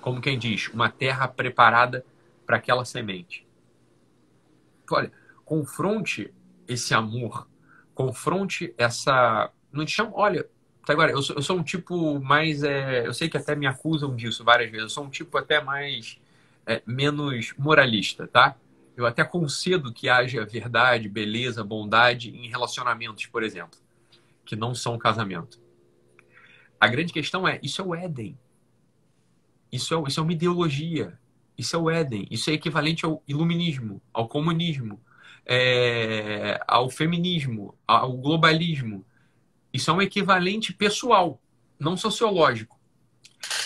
[0.00, 2.04] Como quem diz, uma terra preparada
[2.46, 3.44] para aquela semente.
[4.88, 5.10] Olha,
[5.44, 6.32] confronte
[6.68, 7.48] esse amor,
[7.94, 9.50] confronte essa.
[9.72, 10.12] Não te chamo.
[10.14, 10.48] Olha,
[10.86, 12.62] agora, eu sou, eu sou um tipo mais.
[12.62, 14.84] É, eu sei que até me acusam disso várias vezes.
[14.84, 16.20] Eu sou um tipo até mais.
[16.66, 18.56] É, menos moralista, tá?
[18.96, 23.78] Eu até concedo que haja verdade, beleza, bondade em relacionamentos, por exemplo,
[24.44, 25.60] que não são casamento.
[26.80, 28.38] A grande questão é: isso é o Éden.
[29.72, 31.18] Isso é, isso é uma ideologia.
[31.56, 32.26] Isso é o Éden.
[32.30, 35.00] Isso é equivalente ao iluminismo, ao comunismo,
[35.46, 39.04] é, ao feminismo, ao globalismo.
[39.72, 41.40] Isso é um equivalente pessoal,
[41.78, 42.78] não sociológico.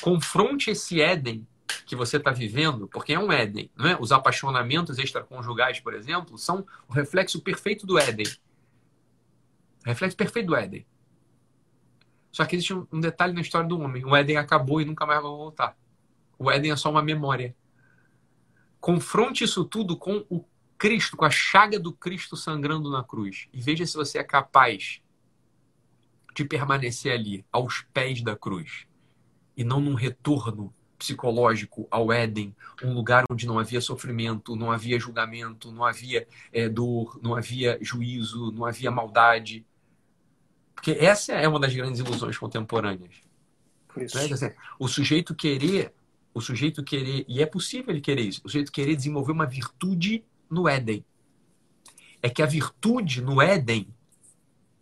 [0.00, 1.46] Confronte esse Éden
[1.86, 3.70] que você está vivendo, porque é um Éden.
[3.76, 3.98] Não é?
[3.98, 8.26] Os apaixonamentos extraconjugais, por exemplo, são o reflexo perfeito do Éden.
[9.88, 10.86] Reflexo perfeito do Éden.
[12.30, 14.04] Só que existe um detalhe na história do homem.
[14.04, 15.76] O Éden acabou e nunca mais vai voltar.
[16.38, 17.56] O Éden é só uma memória.
[18.80, 20.44] Confronte isso tudo com o
[20.76, 23.48] Cristo, com a chaga do Cristo sangrando na cruz.
[23.52, 25.02] E veja se você é capaz
[26.34, 28.86] de permanecer ali, aos pés da cruz.
[29.56, 34.98] E não num retorno psicológico ao Éden, um lugar onde não havia sofrimento, não havia
[34.98, 39.64] julgamento, não havia é, dor, não havia juízo, não havia maldade.
[40.78, 43.16] Porque essa é uma das grandes ilusões contemporâneas.
[43.96, 44.54] Né?
[44.78, 45.92] O sujeito querer
[46.38, 50.24] o sujeito querer, e é possível ele querer isso, o sujeito querer desenvolver uma virtude
[50.48, 51.04] no Éden.
[52.22, 53.92] É que a virtude no Éden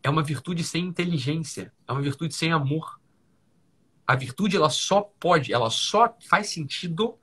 [0.03, 3.01] é uma virtude sem inteligência, é uma virtude sem amor.
[4.07, 7.19] A virtude ela só pode, ela só faz sentido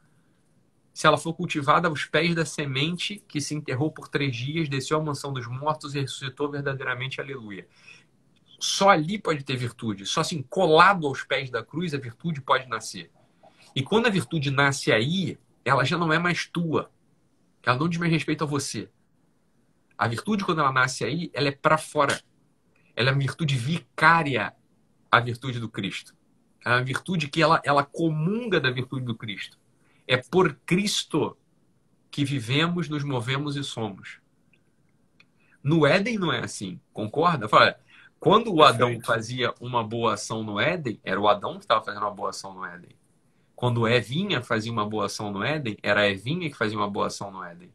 [0.93, 4.97] se ela for cultivada aos pés da semente que se enterrou por três dias, desceu
[4.97, 7.67] à mansão dos mortos e ressuscitou verdadeiramente, aleluia.
[8.63, 10.05] Só ali pode ter virtude.
[10.05, 13.11] Só assim, colado aos pés da cruz, a virtude pode nascer.
[13.75, 16.89] E quando a virtude nasce aí, ela já não é mais tua.
[17.61, 18.89] Ela não diz mais respeito a você.
[19.97, 22.17] A virtude, quando ela nasce aí, ela é para fora.
[22.95, 24.55] Ela é uma virtude vicária
[25.11, 26.15] à virtude do Cristo.
[26.63, 29.59] É uma virtude que ela, ela comunga da virtude do Cristo.
[30.07, 31.37] É por Cristo
[32.09, 34.21] que vivemos, nos movemos e somos.
[35.61, 37.49] No Éden não é assim, concorda?
[37.49, 37.77] Fala,
[38.23, 42.03] quando o Adão fazia uma boa ação no Éden, era o Adão que estava fazendo
[42.03, 42.95] uma boa ação no Éden.
[43.53, 47.07] Quando Evinha fazia uma boa ação no Éden, era a Evinha que fazia uma boa
[47.07, 47.73] ação no Éden.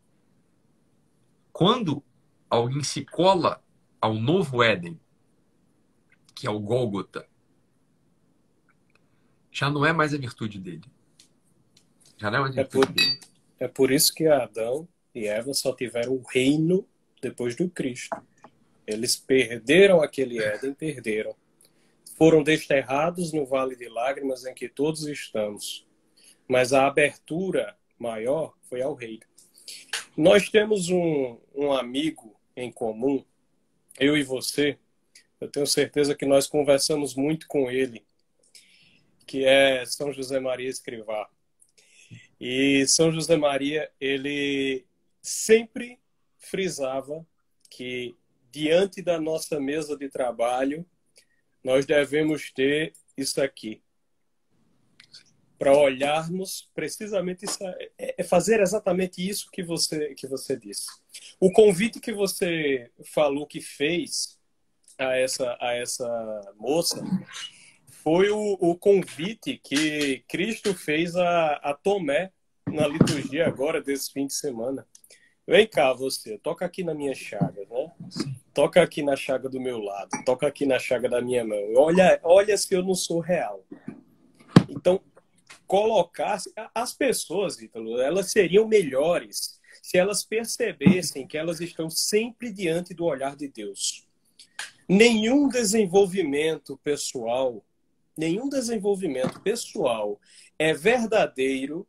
[1.52, 2.02] Quando
[2.48, 3.62] alguém se cola
[4.00, 4.98] ao novo Éden,
[6.34, 7.28] que é o Gólgota,
[9.52, 10.90] já não é mais a virtude dele.
[12.16, 13.20] Já não é mais a É virtude por, dele.
[13.58, 16.88] é por isso que Adão e Eva só tiveram o reino
[17.20, 18.26] depois do Cristo.
[18.88, 21.36] Eles perderam aquele Éden, perderam.
[22.16, 25.86] Foram desterrados no vale de lágrimas em que todos estamos.
[26.48, 29.26] Mas a abertura maior foi ao reino.
[30.16, 33.22] Nós temos um, um amigo em comum,
[34.00, 34.78] eu e você.
[35.38, 38.04] Eu tenho certeza que nós conversamos muito com ele,
[39.26, 41.28] que é São José Maria Escrivá.
[42.40, 44.86] E São José Maria, ele
[45.20, 46.00] sempre
[46.38, 47.24] frisava
[47.70, 48.16] que
[48.50, 50.86] diante da nossa mesa de trabalho,
[51.62, 53.82] nós devemos ter isso aqui.
[55.58, 57.58] Para olharmos precisamente isso,
[57.98, 60.86] é fazer exatamente isso que você que você disse.
[61.40, 64.38] O convite que você falou que fez
[64.96, 67.02] a essa a essa moça
[68.08, 72.32] foi o, o convite que Cristo fez a, a Tomé
[72.66, 74.86] na liturgia agora desse fim de semana.
[75.46, 77.77] Vem cá, você, toca aqui na minha chaga, né?
[78.54, 81.74] Toca aqui na chaga do meu lado, toca aqui na chaga da minha mão.
[81.76, 83.64] Olha, olha se eu não sou real.
[84.68, 85.00] Então,
[85.66, 86.40] colocar
[86.74, 93.04] as pessoas, Ítalo, elas seriam melhores se elas percebessem que elas estão sempre diante do
[93.04, 94.06] olhar de Deus.
[94.88, 97.64] Nenhum desenvolvimento pessoal,
[98.16, 100.18] nenhum desenvolvimento pessoal
[100.58, 101.86] é verdadeiro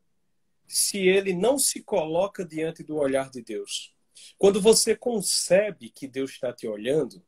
[0.68, 3.94] se ele não se coloca diante do olhar de Deus.
[4.38, 7.24] Quando você concebe que Deus está te olhando,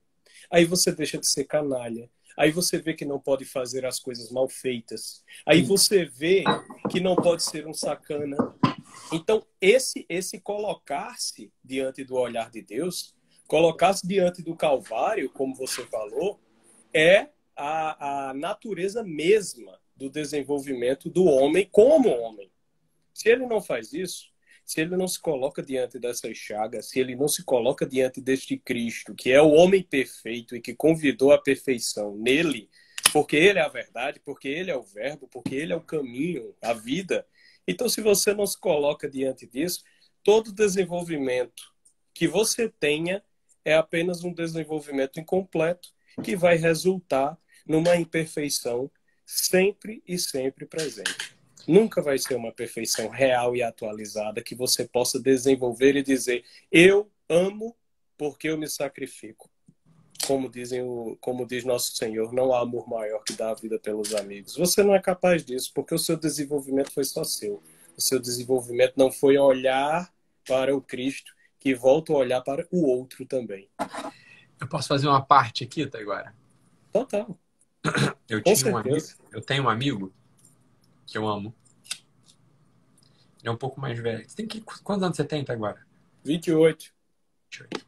[0.49, 2.09] aí você deixa de ser canalha.
[2.37, 5.23] Aí você vê que não pode fazer as coisas mal feitas.
[5.45, 6.43] Aí você vê
[6.89, 8.37] que não pode ser um sacana.
[9.11, 13.13] Então, esse esse colocar-se diante do olhar de Deus,
[13.47, 16.39] colocar-se diante do Calvário, como você falou,
[16.93, 22.51] é a, a natureza mesma do desenvolvimento do homem como homem.
[23.13, 24.30] Se ele não faz isso,
[24.71, 28.57] se ele não se coloca diante dessas chagas, se ele não se coloca diante deste
[28.57, 32.69] Cristo, que é o homem perfeito e que convidou a perfeição nele,
[33.11, 36.55] porque ele é a verdade, porque ele é o verbo, porque ele é o caminho,
[36.61, 37.27] a vida.
[37.67, 39.83] Então, se você não se coloca diante disso,
[40.23, 41.63] todo desenvolvimento
[42.13, 43.21] que você tenha
[43.65, 45.89] é apenas um desenvolvimento incompleto
[46.23, 48.89] que vai resultar numa imperfeição
[49.25, 51.40] sempre e sempre presente.
[51.67, 57.09] Nunca vai ser uma perfeição real e atualizada que você possa desenvolver e dizer: eu
[57.29, 57.75] amo
[58.17, 59.49] porque eu me sacrifico.
[60.25, 63.79] Como dizem o, como diz nosso Senhor, não há amor maior que dar a vida
[63.79, 64.55] pelos amigos.
[64.55, 67.61] Você não é capaz disso porque o seu desenvolvimento foi só seu.
[67.97, 70.13] O seu desenvolvimento não foi olhar
[70.47, 73.69] para o Cristo que volta a olhar para o outro também.
[74.59, 76.35] Eu posso fazer uma parte aqui, tá agora?
[76.91, 77.37] Total.
[78.29, 80.13] Eu, tinha um amigo, eu tenho um amigo
[81.11, 81.53] que eu amo.
[83.39, 84.27] Ele é um pouco mais velho.
[84.27, 85.85] Você tem que, quantos anos você tem até agora?
[86.23, 86.93] 28.
[87.51, 87.85] 28.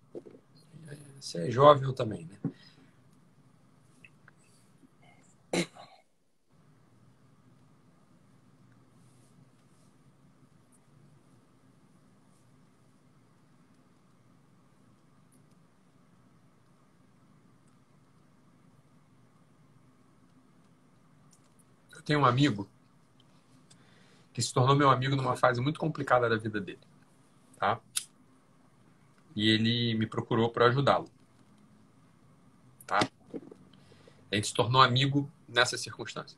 [1.22, 2.38] Você é jovem eu também, né?
[21.96, 22.73] Eu tenho um amigo
[24.34, 26.80] que se tornou meu amigo numa fase muito complicada da vida dele,
[27.58, 27.80] tá?
[29.36, 31.10] E ele me procurou para ajudá-lo,
[32.88, 33.00] tá?
[34.32, 36.38] A gente se tornou amigo nessa circunstância.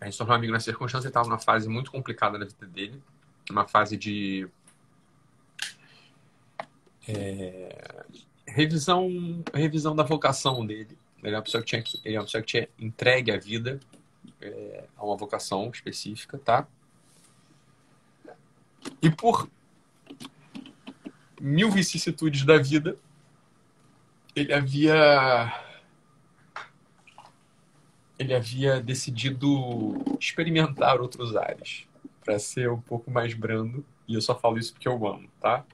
[0.00, 3.02] A gente se tornou amigo nessa circunstância, estava numa fase muito complicada da vida dele,
[3.48, 4.48] uma fase de
[7.08, 8.04] é,
[8.46, 10.96] revisão, revisão da vocação dele.
[11.22, 13.80] Ele é uma pessoa que tinha, ele é uma pessoa que tinha entregue a vida
[14.40, 16.66] é, a uma vocação específica, tá?
[19.00, 19.48] E por
[21.40, 22.96] mil vicissitudes da vida,
[24.36, 25.60] ele havia
[28.18, 31.86] ele havia decidido experimentar outros ares
[32.24, 35.64] para ser um pouco mais brando e eu só falo isso porque eu amo, tá?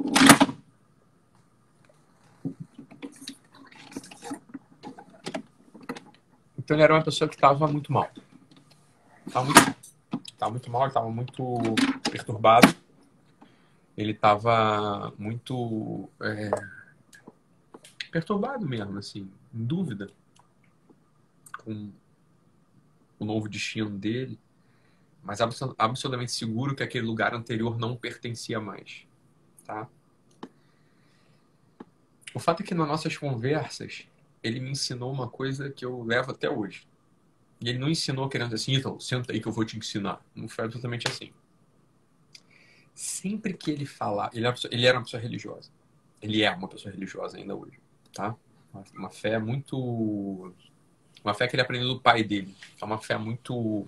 [6.70, 8.08] Então ele era uma pessoa que estava muito mal.
[9.26, 11.44] Estava muito, muito mal, estava muito
[12.08, 12.72] perturbado.
[13.96, 16.48] Ele estava muito é,
[18.12, 20.12] perturbado mesmo, assim, em dúvida
[21.64, 21.90] com
[23.18, 24.38] o novo destino dele,
[25.24, 29.08] mas absolutamente seguro que aquele lugar anterior não pertencia mais,
[29.64, 29.88] tá?
[32.32, 34.06] O fato é que nas nossas conversas
[34.42, 36.86] ele me ensinou uma coisa que eu levo até hoje.
[37.60, 40.24] E ele não ensinou querendo assim, então, senta aí que eu vou te ensinar.
[40.34, 41.30] Não foi absolutamente assim.
[42.94, 45.70] Sempre que ele falar, ele, pessoa, ele era uma pessoa religiosa.
[46.22, 47.78] Ele é uma pessoa religiosa ainda hoje,
[48.12, 48.34] tá?
[48.94, 50.54] Uma fé muito.
[51.24, 52.54] Uma fé que ele aprendeu do pai dele.
[52.80, 53.86] É uma fé muito.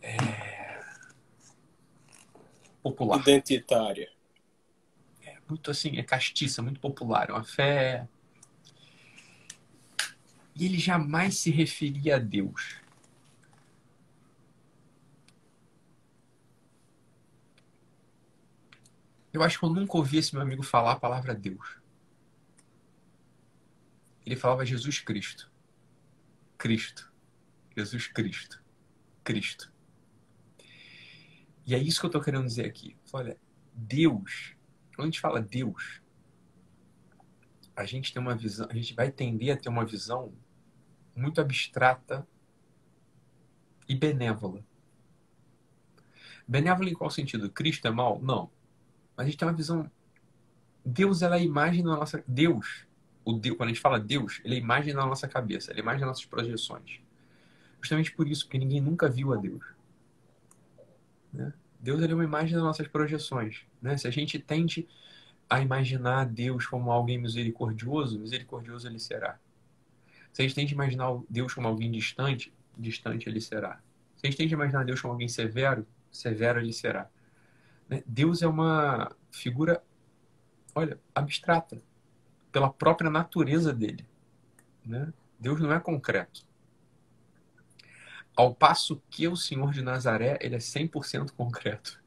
[0.00, 0.80] É...
[2.82, 3.20] Popular.
[3.20, 4.10] Identitária.
[5.22, 7.30] É muito assim, é castiça, muito popular.
[7.30, 8.08] É uma fé
[10.56, 12.80] e ele jamais se referia a Deus.
[19.32, 21.78] Eu acho que eu nunca ouvi esse meu amigo falar a palavra Deus.
[24.24, 25.52] Ele falava Jesus Cristo.
[26.56, 27.12] Cristo.
[27.76, 28.64] Jesus Cristo.
[29.22, 29.70] Cristo.
[31.66, 32.96] E é isso que eu estou querendo dizer aqui.
[33.12, 33.38] Olha,
[33.74, 34.54] Deus,
[34.94, 36.00] quando a gente fala Deus,
[37.76, 40.32] a gente tem uma visão, a gente vai tender a ter uma visão
[41.16, 42.26] muito abstrata
[43.88, 44.62] e benévola.
[46.46, 47.50] Benévola em qual sentido?
[47.50, 48.20] Cristo é mal?
[48.20, 48.50] Não.
[49.16, 49.90] Mas a gente tem uma visão.
[50.84, 52.22] Deus é a imagem da nossa.
[52.28, 52.86] Deus,
[53.24, 55.80] o Deus, quando a gente fala Deus, ele é a imagem da nossa cabeça, ele
[55.80, 57.00] é a imagem das nossas projeções.
[57.80, 59.64] Justamente por isso, porque ninguém nunca viu a Deus.
[61.32, 61.52] Né?
[61.80, 63.64] Deus é uma imagem das nossas projeções.
[63.80, 63.96] Né?
[63.96, 64.86] Se a gente tende
[65.48, 69.38] a imaginar Deus como alguém misericordioso, misericordioso ele será.
[70.36, 73.80] Se a gente tenta imaginar Deus como alguém distante, distante ele será.
[74.18, 77.08] Se a gente tenta imaginar Deus como alguém severo, severo ele será.
[77.88, 78.02] Né?
[78.06, 79.82] Deus é uma figura,
[80.74, 81.80] olha, abstrata,
[82.52, 84.06] pela própria natureza dele.
[84.84, 85.10] Né?
[85.40, 86.46] Deus não é concreto.
[88.36, 91.98] Ao passo que o Senhor de Nazaré, ele é 100% concreto.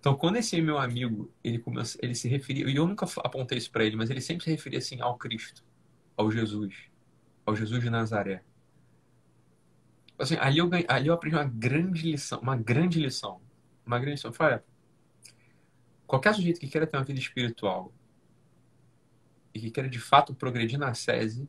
[0.00, 3.70] Então, quando esse meu amigo, ele começa, ele se referia, e eu nunca apontei isso
[3.70, 5.62] para ele, mas ele sempre se referia assim ao Cristo,
[6.16, 6.90] ao Jesus
[7.44, 8.42] ao Jesus de Nazaré.
[10.18, 13.40] Assim, ali eu, ganhei, ali eu aprendi uma grande lição, uma grande lição,
[13.84, 14.30] uma grande lição.
[14.30, 14.60] Eu falei,
[16.06, 17.92] qualquer sujeito que queira ter uma vida espiritual
[19.52, 21.48] e que queira de fato progredir na sese,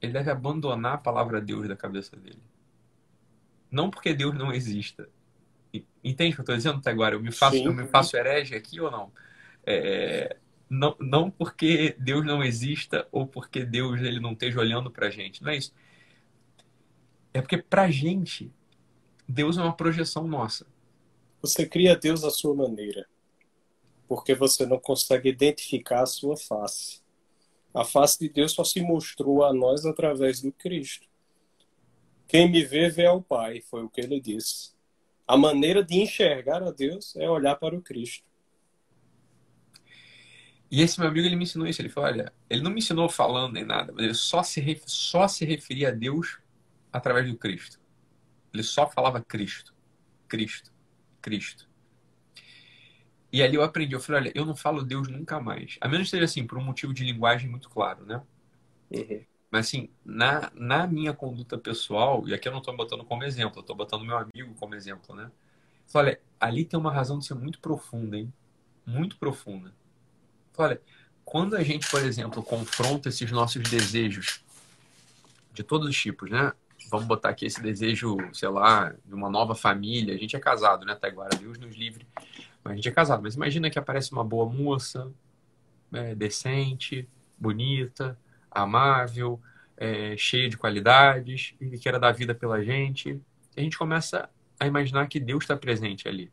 [0.00, 2.42] ele deve abandonar a palavra Deus da cabeça dele.
[3.70, 5.08] Não porque Deus não exista.
[6.02, 7.14] Entende o que eu estou dizendo até agora?
[7.14, 9.12] Eu me faço, eu me faço herege aqui ou não?
[9.64, 10.36] É,
[10.70, 15.10] não, não porque Deus não exista ou porque Deus ele não esteja olhando para a
[15.10, 15.42] gente.
[15.42, 15.74] Não é isso.
[17.34, 18.52] É porque para a gente,
[19.28, 20.64] Deus é uma projeção nossa.
[21.42, 23.08] Você cria Deus à sua maneira.
[24.06, 27.00] Porque você não consegue identificar a sua face.
[27.74, 31.08] A face de Deus só se mostrou a nós através do Cristo.
[32.28, 34.72] Quem me vê, vê ao Pai, foi o que ele disse.
[35.26, 38.29] A maneira de enxergar a Deus é olhar para o Cristo.
[40.70, 41.82] E esse meu amigo, ele me ensinou isso.
[41.82, 45.26] Ele falou, olha, ele não me ensinou falando nem nada, mas ele só se, só
[45.26, 46.38] se referia a Deus
[46.92, 47.80] através do Cristo.
[48.52, 49.74] Ele só falava Cristo.
[50.28, 50.72] Cristo.
[51.20, 51.68] Cristo.
[53.32, 55.76] E ali eu aprendi, eu falei, olha, eu não falo Deus nunca mais.
[55.80, 58.22] A menos que seja assim, por um motivo de linguagem muito claro, né?
[58.90, 59.24] Uhum.
[59.50, 63.58] Mas assim, na, na minha conduta pessoal, e aqui eu não estou botando como exemplo,
[63.58, 65.30] eu estou botando meu amigo como exemplo, né?
[65.86, 68.32] Falei, olha, ali tem uma razão de ser muito profunda, hein?
[68.86, 69.72] Muito profunda.
[70.56, 70.80] Olha,
[71.24, 74.42] quando a gente, por exemplo, confronta esses nossos desejos
[75.52, 76.52] de todos os tipos, né?
[76.90, 80.14] Vamos botar aqui esse desejo, sei lá, de uma nova família.
[80.14, 80.92] A gente é casado, né?
[80.92, 82.06] Até agora, Deus nos livre.
[82.64, 83.22] Mas a gente é casado.
[83.22, 85.10] Mas imagina que aparece uma boa moça,
[85.92, 88.18] é, decente, bonita,
[88.50, 89.40] amável,
[89.76, 93.20] é, cheia de qualidades e que queira dar vida pela gente.
[93.56, 94.28] E a gente começa
[94.58, 96.30] a imaginar que Deus está presente ali.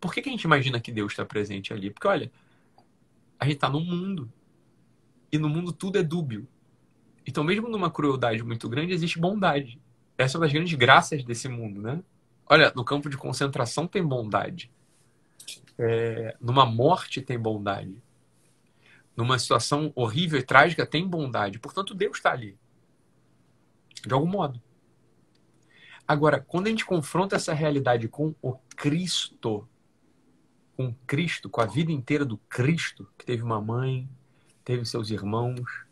[0.00, 1.90] Por que, que a gente imagina que Deus está presente ali?
[1.90, 2.30] Porque, olha,
[3.38, 4.32] a gente está no mundo.
[5.30, 6.48] E no mundo tudo é dúbio.
[7.26, 9.80] Então, mesmo numa crueldade muito grande, existe bondade.
[10.16, 12.02] Essa é uma das grandes graças desse mundo, né?
[12.46, 14.70] Olha, no campo de concentração tem bondade.
[15.78, 18.02] É, numa morte tem bondade.
[19.14, 21.58] Numa situação horrível e trágica tem bondade.
[21.58, 22.58] Portanto, Deus está ali.
[24.06, 24.60] De algum modo.
[26.06, 29.68] Agora, quando a gente confronta essa realidade com o Cristo,
[30.78, 34.08] com Cristo, com a vida inteira do Cristo, que teve uma mãe,
[34.64, 35.84] teve seus irmãos,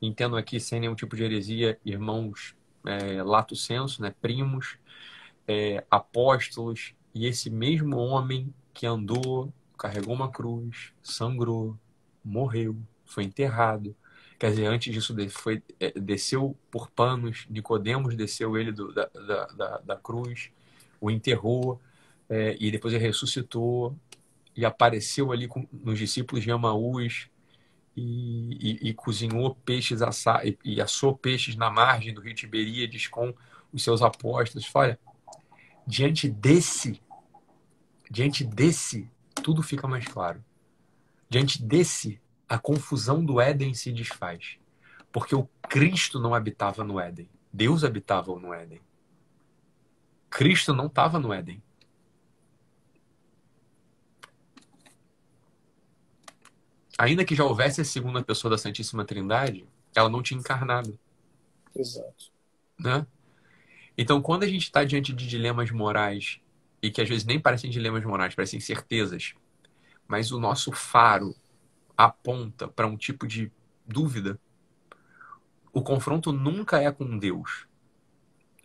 [0.00, 2.54] entendo aqui sem nenhum tipo de heresia, irmãos
[2.86, 4.78] é, lato senso, né, primos,
[5.48, 11.76] é, apóstolos, e esse mesmo homem que andou, carregou uma cruz, sangrou,
[12.24, 13.96] morreu, foi enterrado.
[14.38, 19.46] Quer dizer, antes disso foi, é, desceu por panos, Nicodemos desceu ele do, da, da,
[19.46, 20.52] da, da, cruz,
[21.00, 21.80] o enterrou,
[22.28, 23.96] é, e depois ele ressuscitou
[24.60, 27.30] e apareceu ali com, nos discípulos de Amaús
[27.96, 33.06] e, e, e cozinhou peixes assa, e, e assou peixes na margem do rio Tiberíades
[33.06, 33.34] com
[33.72, 34.70] os seus apóstolos.
[34.74, 35.00] Olha,
[35.86, 37.00] diante desse,
[38.10, 39.10] diante desse,
[39.42, 40.44] tudo fica mais claro.
[41.30, 44.58] Diante desse, a confusão do Éden se desfaz.
[45.10, 47.30] Porque o Cristo não habitava no Éden.
[47.50, 48.80] Deus habitava no Éden.
[50.28, 51.62] Cristo não estava no Éden.
[57.00, 60.98] Ainda que já houvesse a segunda pessoa da Santíssima Trindade, ela não tinha encarnado.
[61.74, 62.30] Exato.
[62.78, 63.06] Né?
[63.96, 66.42] Então, quando a gente está diante de dilemas morais,
[66.82, 69.32] e que às vezes nem parecem dilemas morais, parecem certezas,
[70.06, 71.34] mas o nosso faro
[71.96, 73.50] aponta para um tipo de
[73.86, 74.38] dúvida,
[75.72, 77.66] o confronto nunca é com Deus.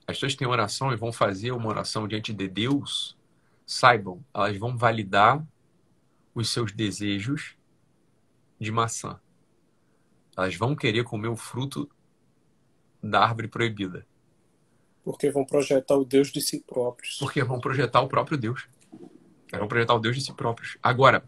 [0.06, 3.18] As pessoas têm oração e vão fazer uma oração diante de Deus,
[3.66, 5.42] saibam, elas vão validar
[6.34, 7.56] os seus desejos
[8.60, 9.20] de maçã.
[10.36, 11.90] Elas vão querer comer o fruto
[13.02, 14.06] da árvore proibida.
[15.04, 17.18] Porque vão projetar o Deus de si próprios.
[17.20, 18.68] Porque vão projetar o próprio Deus.
[19.52, 20.78] Vão projetar o Deus de si próprios.
[20.82, 21.24] Agora,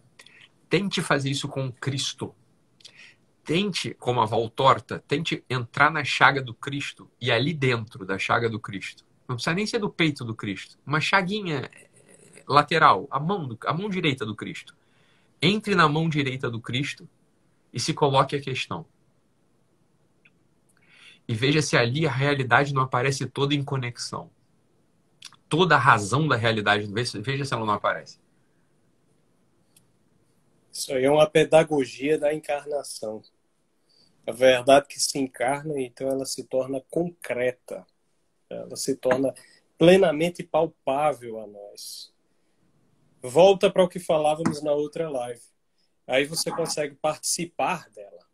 [0.67, 2.33] tente fazer isso com Cristo.
[3.45, 8.49] Tente, como a Valtorta, tente entrar na chaga do Cristo e ali dentro da chaga
[8.49, 9.05] do Cristo.
[9.27, 10.77] Não precisa nem ser do peito do Cristo.
[10.85, 14.75] Uma chaguinha eh, lateral, a mão, do, a mão direita do Cristo.
[15.41, 17.07] Entre na mão direita do Cristo
[17.73, 18.85] e se coloque a questão
[21.27, 24.31] e veja se ali a realidade não aparece toda em conexão.
[25.49, 26.87] Toda a razão da realidade,
[27.21, 28.19] veja se ela não aparece.
[30.71, 33.21] Isso aí é uma pedagogia da encarnação.
[34.25, 37.85] A verdade que se encarna, então ela se torna concreta.
[38.49, 39.33] Ela se torna
[39.77, 42.13] plenamente palpável a nós.
[43.21, 45.41] Volta para o que falávamos na outra live.
[46.07, 48.25] Aí você consegue participar dela.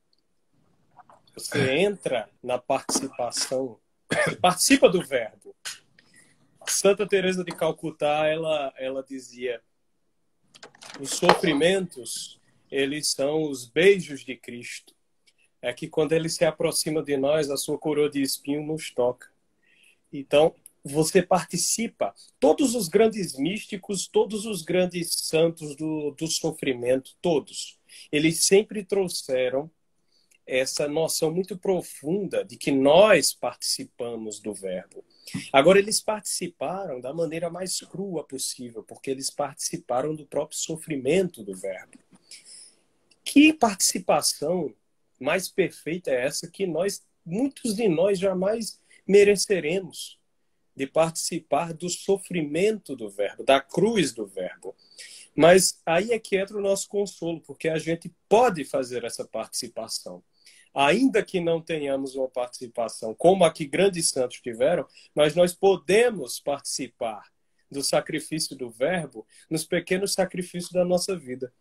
[1.34, 3.80] Você entra na participação,
[4.40, 5.56] participa do verbo.
[6.68, 9.62] Santa Teresa de Calcutá, ela, ela dizia:
[11.00, 14.94] os sofrimentos, eles são os beijos de Cristo.
[15.62, 19.32] É que quando ele se aproxima de nós, a sua coroa de espinho nos toca.
[20.12, 20.54] Então,
[20.84, 22.14] você participa.
[22.40, 27.80] Todos os grandes místicos, todos os grandes santos do, do sofrimento, todos,
[28.12, 29.72] eles sempre trouxeram
[30.46, 35.04] essa noção muito profunda de que nós participamos do verbo.
[35.54, 41.56] Agora, eles participaram da maneira mais crua possível, porque eles participaram do próprio sofrimento do
[41.56, 41.98] verbo.
[43.24, 44.74] Que participação
[45.18, 50.20] mais perfeita é essa que nós, muitos de nós, jamais mereceremos?
[50.76, 54.76] De participar do sofrimento do verbo, da cruz do verbo.
[55.36, 60.24] Mas aí é que entra o nosso consolo, porque a gente pode fazer essa participação
[60.74, 66.40] ainda que não tenhamos uma participação como a que grandes santos tiveram, mas nós podemos
[66.40, 67.24] participar
[67.70, 71.54] do sacrifício do Verbo nos pequenos sacrifícios da nossa vida.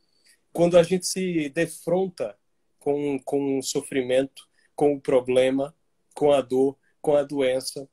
[0.53, 2.37] Quando a gente se defronta
[2.79, 5.75] com, com o sofrimento, com o problema,
[6.15, 7.89] com a dor, com a doença,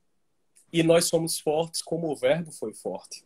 [0.71, 3.23] e nós somos fortes como o Verbo foi forte.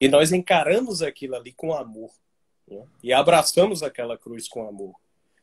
[0.00, 2.10] E nós encaramos aquilo ali com amor.
[2.66, 2.84] Né?
[3.02, 4.94] E abraçamos aquela cruz com amor.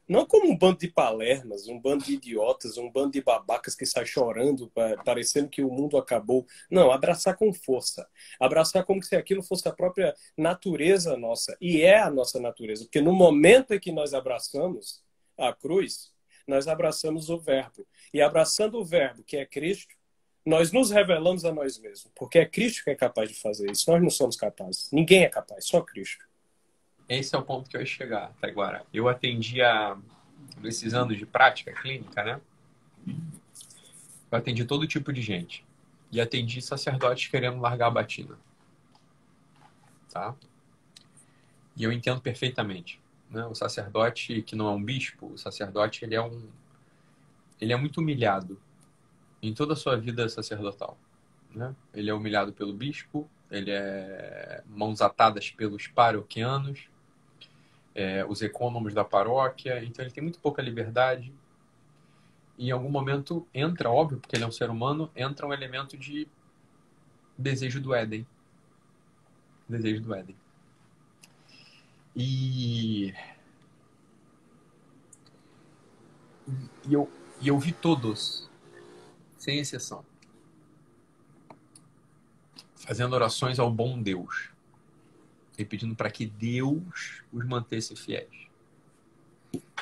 [0.07, 3.86] Não como um bando de palermas, um bando de idiotas, um bando de babacas que
[3.86, 4.71] sai chorando,
[5.03, 6.45] parecendo que o mundo acabou.
[6.71, 8.07] Não, abraçar com força.
[8.39, 11.57] Abraçar como se aquilo fosse a própria natureza nossa.
[11.59, 12.86] E é a nossa natureza.
[12.86, 15.03] Porque no momento em que nós abraçamos
[15.38, 16.13] a cruz,
[16.47, 17.86] nós abraçamos o Verbo.
[18.13, 19.93] E abraçando o Verbo, que é Cristo,
[20.48, 23.91] nós nos revelamos a nós mesmos, porque é Cristo que é capaz de fazer isso.
[23.91, 24.89] Nós não somos capazes.
[24.93, 26.26] Ninguém é capaz, só Cristo.
[27.10, 28.86] Esse é o ponto que eu ia chegar, Taiguara.
[28.93, 29.98] Eu atendi a,
[30.62, 32.41] nesses anos de prática clínica, né?
[34.32, 35.66] Eu atendi todo tipo de gente.
[36.14, 38.39] E atendi sacerdotes querendo largar a batina.
[40.10, 40.34] Tá?
[41.76, 43.02] E eu entendo perfeitamente.
[43.30, 43.45] Né?
[43.45, 46.41] O sacerdote que não é um bispo, o sacerdote ele é um
[47.60, 48.58] ele é muito humilhado
[49.42, 50.98] em toda a sua vida sacerdotal.
[51.54, 51.76] Né?
[51.94, 56.90] Ele é humilhado pelo bispo, ele é mãos atadas pelos paroquianos,
[57.96, 61.34] é, os ecônomos da paróquia, então ele tem muito pouca liberdade.
[62.58, 65.98] E em algum momento entra, óbvio, porque ele é um ser humano, entra um elemento
[65.98, 66.28] de
[67.38, 68.26] desejo do Éden.
[69.68, 70.36] Desejo do Éden.
[72.16, 73.14] E,
[76.88, 78.47] e, eu, e eu vi todos,
[79.48, 80.04] sem exceção,
[82.76, 84.50] fazendo orações ao bom Deus
[85.58, 88.50] e pedindo para que Deus os mantesse fiéis.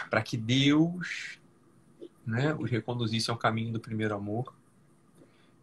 [0.08, 1.40] Para que Deus
[2.24, 4.54] né, os reconduzisse ao caminho do primeiro amor.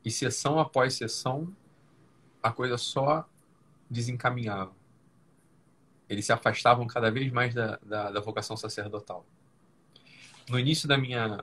[0.05, 1.55] E sessão após sessão,
[2.43, 3.25] a coisa só
[3.89, 4.75] desencaminhava
[6.09, 9.25] eles se afastavam cada vez mais da, da, da vocação sacerdotal.
[10.47, 11.43] No início da minha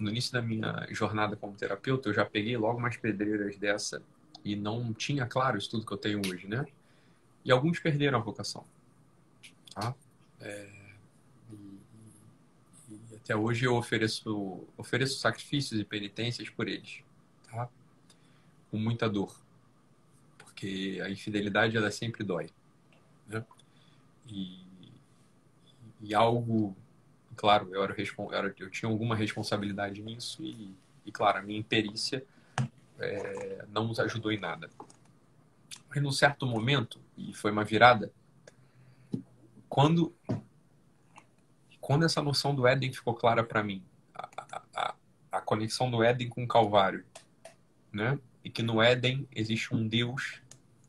[0.00, 4.02] no início da minha jornada como terapeuta, eu já peguei logo umas pedreiras dessa
[4.44, 6.66] e não tinha claro isso tudo que eu tenho hoje, né?
[7.44, 8.64] E alguns perderam a vocação,
[9.74, 9.94] tá?
[10.40, 10.70] É,
[11.52, 11.80] e,
[12.88, 17.02] e, até hoje eu ofereço ofereço sacrifícios e penitências por eles,
[17.50, 17.68] tá?
[18.70, 19.38] Com muita dor,
[20.38, 22.50] porque a infidelidade ela sempre dói,
[23.28, 23.44] né?
[24.30, 24.60] e,
[26.00, 26.76] e algo,
[27.40, 27.96] claro, eu, era,
[28.32, 30.76] era, eu tinha alguma responsabilidade nisso e,
[31.06, 32.22] e claro, a minha imperícia
[32.98, 34.68] é, não nos ajudou em nada.
[35.88, 38.12] Mas num certo momento, e foi uma virada,
[39.70, 40.14] quando,
[41.80, 43.82] quando essa noção do Éden ficou clara para mim,
[44.14, 44.28] a,
[44.74, 44.94] a,
[45.32, 47.06] a conexão do Éden com o Calvário,
[47.90, 48.18] né?
[48.44, 50.42] E que no Éden existe um Deus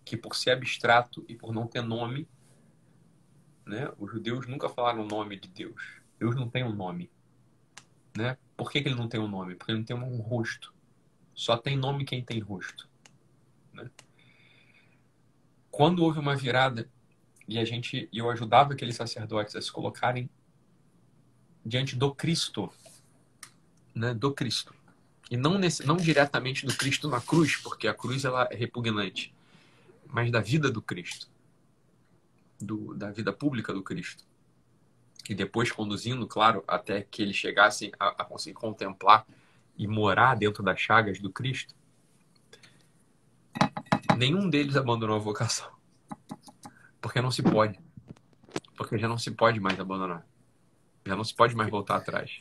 [0.04, 2.28] que, por ser abstrato e por não ter nome,
[3.66, 3.90] né?
[3.98, 6.01] Os judeus nunca falaram o nome de Deus.
[6.22, 7.10] Deus não tem um nome.
[8.16, 8.38] Né?
[8.56, 9.56] Por que, que ele não tem um nome?
[9.56, 10.72] Porque ele não tem um rosto.
[11.34, 12.88] Só tem nome quem tem rosto.
[13.74, 13.90] Né?
[15.72, 16.88] Quando houve uma virada
[17.48, 20.30] e a gente, eu ajudava aqueles sacerdotes a se colocarem
[21.66, 22.72] diante do Cristo,
[23.96, 24.14] né?
[24.14, 24.76] Do Cristo
[25.32, 29.34] e não nesse, não diretamente do Cristo na cruz, porque a cruz ela é repugnante,
[30.06, 31.30] mas da vida do Cristo
[32.60, 34.26] do, da vida pública do Cristo.
[35.30, 39.26] E depois conduzindo, claro, até que eles chegassem a, a conseguir contemplar
[39.78, 41.74] e morar dentro das chagas do Cristo.
[44.18, 45.70] Nenhum deles abandonou a vocação.
[47.00, 47.80] Porque não se pode.
[48.76, 50.26] Porque já não se pode mais abandonar.
[51.06, 52.40] Já não se pode mais voltar atrás.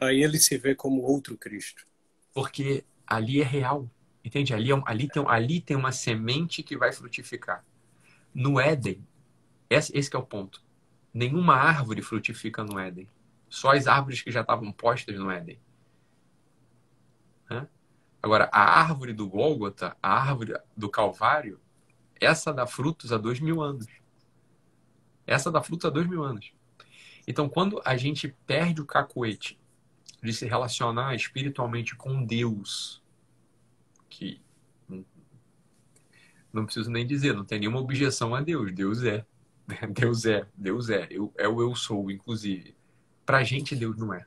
[0.00, 1.86] Aí ele se vê como outro Cristo.
[2.32, 3.88] Porque ali é real.
[4.24, 4.54] Entende?
[4.54, 7.64] Ali, é, ali, tem, ali tem uma semente que vai frutificar.
[8.34, 9.06] No Éden,
[9.68, 10.62] esse, esse é o ponto.
[11.12, 13.08] Nenhuma árvore frutifica no Éden.
[13.48, 15.60] Só as árvores que já estavam postas no Éden.
[18.22, 21.60] Agora, a árvore do Gólgota, a árvore do Calvário,
[22.20, 23.86] essa dá frutos há dois mil anos.
[25.26, 26.52] Essa dá frutos há dois mil anos.
[27.26, 29.58] Então, quando a gente perde o cacuete
[30.22, 33.02] de se relacionar espiritualmente com Deus,
[34.08, 34.40] que
[36.52, 39.26] não preciso nem dizer, não tem nenhuma objeção a Deus, Deus é.
[39.92, 42.76] Deus é, Deus é, eu, é o eu sou, inclusive.
[43.24, 44.26] Pra gente, Deus não é.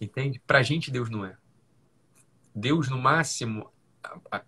[0.00, 0.40] Entende?
[0.46, 1.36] Pra gente, Deus não é.
[2.54, 3.70] Deus, no máximo,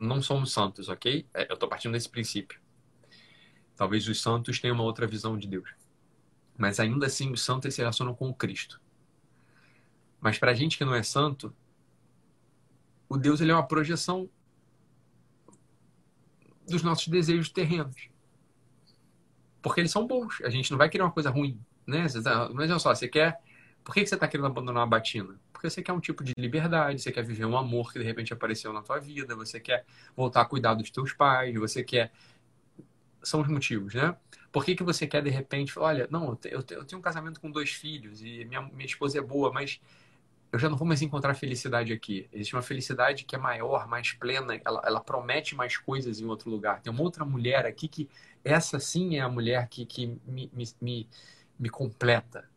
[0.00, 1.26] não somos santos, ok?
[1.34, 2.60] É, eu tô partindo desse princípio.
[3.76, 5.70] Talvez os santos tenham uma outra visão de Deus.
[6.56, 8.80] Mas ainda assim, os santos se relacionam com o Cristo.
[10.20, 11.54] Mas pra gente que não é santo,
[13.08, 14.28] o Deus ele é uma projeção
[16.66, 18.07] dos nossos desejos terrenos
[19.68, 20.40] porque eles são bons.
[20.42, 22.06] A gente não vai querer uma coisa ruim, né?
[22.22, 23.38] Tá, mas olha só, você quer...
[23.84, 25.38] Por que você está querendo abandonar a batina?
[25.52, 28.32] Porque você quer um tipo de liberdade, você quer viver um amor que de repente
[28.32, 29.84] apareceu na tua vida, você quer
[30.16, 32.12] voltar a cuidar dos teus pais, você quer...
[33.22, 34.16] São os motivos, né?
[34.50, 35.78] Por que, que você quer de repente...
[35.78, 39.52] Olha, não, eu tenho um casamento com dois filhos e minha, minha esposa é boa,
[39.52, 39.80] mas
[40.50, 42.28] eu já não vou mais encontrar felicidade aqui.
[42.32, 46.50] Existe uma felicidade que é maior, mais plena, ela, ela promete mais coisas em outro
[46.50, 46.80] lugar.
[46.80, 48.08] Tem uma outra mulher aqui que
[48.42, 51.08] essa sim é a mulher que, que me, me, me,
[51.58, 52.48] me completa.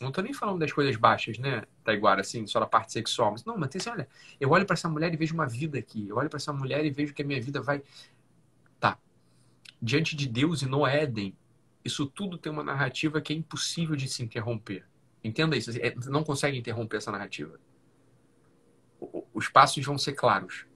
[0.00, 3.32] Não tô nem falando das coisas baixas, né, Taiguara, assim, só da parte sexual.
[3.32, 4.08] Mas, não, mas tem assim, olha,
[4.40, 6.08] eu olho para essa mulher e vejo uma vida aqui.
[6.08, 7.82] Eu olho para essa mulher e vejo que a minha vida vai.
[8.80, 8.98] Tá.
[9.80, 11.36] Diante de Deus e no Éden,
[11.84, 14.87] isso tudo tem uma narrativa que é impossível de se interromper.
[15.22, 15.72] Entenda isso.
[15.72, 17.58] Você não consegue interromper essa narrativa.
[19.32, 20.66] Os passos vão ser claros.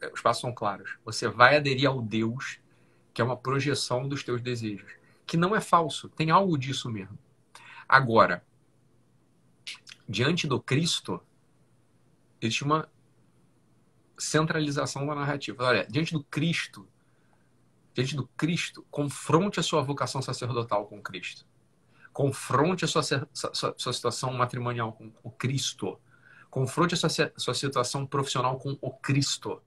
[0.00, 0.96] É, os passos são claros.
[1.04, 2.60] Você vai aderir ao Deus
[3.18, 4.92] que é uma projeção dos teus desejos,
[5.26, 7.18] que não é falso, tem algo disso mesmo.
[7.88, 8.44] Agora,
[10.08, 11.20] diante do Cristo,
[12.40, 12.88] existe uma
[14.16, 15.64] centralização da narrativa.
[15.64, 16.88] Olha, diante do Cristo,
[17.92, 21.44] diante do Cristo, confronte a sua vocação sacerdotal com Cristo.
[22.18, 26.00] Confronte a sua, sua, sua situação matrimonial com o Cristo.
[26.50, 29.62] Confronte a sua, sua situação profissional com o Cristo.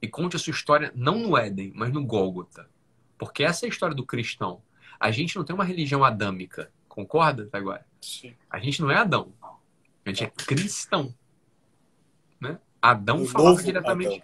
[0.00, 2.70] E conte a sua história não no Éden, mas no Gólgota.
[3.18, 4.62] Porque essa é a história do cristão.
[5.00, 6.70] A gente não tem uma religião adâmica.
[6.86, 7.84] Concorda, agora?
[8.00, 8.32] Sim.
[8.48, 9.32] A gente não é Adão.
[9.42, 11.12] A gente é cristão.
[12.40, 12.60] Né?
[12.80, 14.22] Adão o falava diretamente.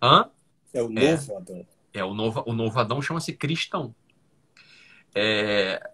[0.00, 0.26] Adão.
[0.26, 0.30] Hã?
[0.72, 1.66] É o novo é, Adão.
[1.92, 3.94] É, o novo, o novo Adão chama-se cristão.
[5.14, 5.93] É,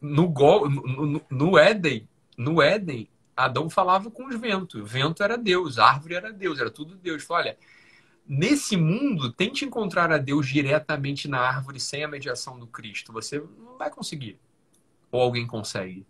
[0.00, 0.28] no,
[0.68, 4.80] no, no Éden, no Éden, Adão falava com os ventos.
[4.80, 7.22] O vento era Deus, a árvore era Deus, era tudo Deus.
[7.22, 7.58] Falou, olha,
[8.26, 13.12] nesse mundo, tente encontrar a Deus diretamente na árvore sem a mediação do Cristo.
[13.12, 14.38] Você não vai conseguir.
[15.10, 16.06] Ou alguém consegue.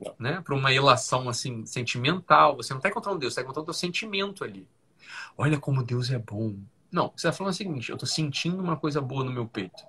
[0.00, 0.14] Não.
[0.18, 0.40] Né?
[0.40, 4.44] Para uma ilação assim sentimental, você não está encontrando Deus, você está encontrando o sentimento
[4.44, 4.68] ali.
[5.36, 6.56] Olha como Deus é bom.
[6.90, 9.82] Não, você está falando o seguinte: eu estou sentindo uma coisa boa no meu peito.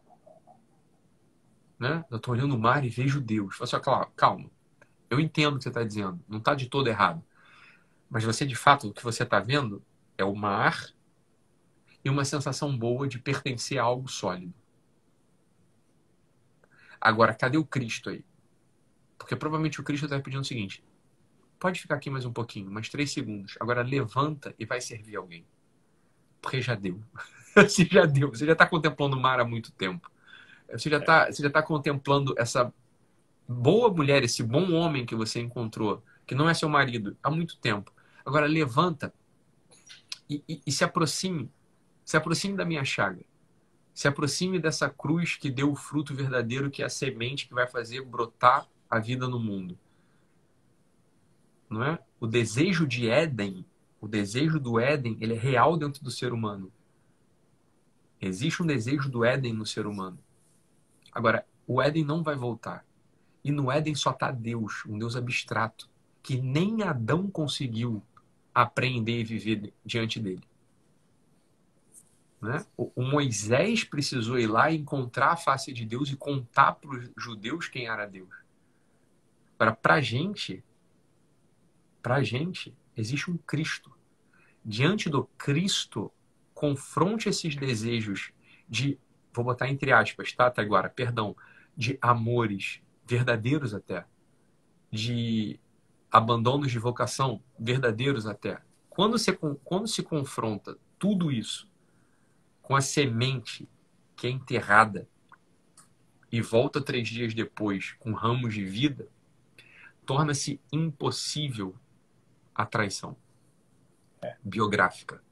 [1.79, 2.03] Né?
[2.11, 3.55] Eu estou olhando o mar e vejo Deus.
[3.55, 4.51] Fala assim, calma.
[5.09, 6.19] Eu entendo o que você está dizendo.
[6.27, 7.23] Não está de todo errado.
[8.09, 9.81] Mas você, de fato, o que você está vendo
[10.17, 10.93] é o mar
[12.03, 14.53] e uma sensação boa de pertencer a algo sólido.
[16.99, 18.25] Agora, cadê o Cristo aí?
[19.17, 20.83] Porque provavelmente o Cristo está pedindo o seguinte:
[21.59, 23.55] pode ficar aqui mais um pouquinho, mais três segundos.
[23.59, 25.45] Agora levanta e vai servir alguém.
[26.41, 27.01] Porque já deu.
[27.55, 28.29] você já deu.
[28.29, 30.09] Você já está contemplando o mar há muito tempo.
[30.71, 32.73] Você já está tá contemplando essa
[33.47, 37.57] boa mulher, esse bom homem que você encontrou, que não é seu marido, há muito
[37.57, 37.91] tempo.
[38.23, 39.11] Agora levanta
[40.29, 41.51] e, e, e se aproxime.
[42.05, 43.23] Se aproxime da minha chaga.
[43.93, 47.67] Se aproxime dessa cruz que deu o fruto verdadeiro, que é a semente que vai
[47.67, 49.77] fazer brotar a vida no mundo.
[51.69, 51.99] Não é?
[52.19, 53.65] O desejo de Éden,
[53.99, 56.71] o desejo do Éden, ele é real dentro do ser humano.
[58.21, 60.19] Existe um desejo do Éden no ser humano.
[61.11, 62.85] Agora, o Éden não vai voltar.
[63.43, 65.89] E no Éden só está Deus, um Deus abstrato,
[66.21, 68.03] que nem Adão conseguiu
[68.53, 70.43] aprender e viver diante dele.
[72.41, 72.65] Né?
[72.77, 77.67] O, Moisés precisou ir lá encontrar a face de Deus e contar para os judeus
[77.67, 78.29] quem era Deus.
[79.57, 80.63] Agora, para a gente,
[82.01, 83.91] para gente, existe um Cristo.
[84.63, 86.11] Diante do Cristo,
[86.53, 88.31] confronte esses desejos
[88.69, 88.97] de,
[89.33, 91.35] vou botar entre aspas, tá, agora, perdão,
[91.75, 94.05] de amores verdadeiros até,
[94.91, 95.59] de
[96.11, 98.61] abandonos de vocação verdadeiros até.
[98.89, 101.69] Quando, você, quando se confronta tudo isso
[102.61, 103.67] com a semente
[104.15, 105.07] que é enterrada
[106.31, 109.07] e volta três dias depois com ramos de vida,
[110.05, 111.75] torna-se impossível
[112.53, 113.15] a traição
[114.21, 114.35] é.
[114.43, 115.23] biográfica.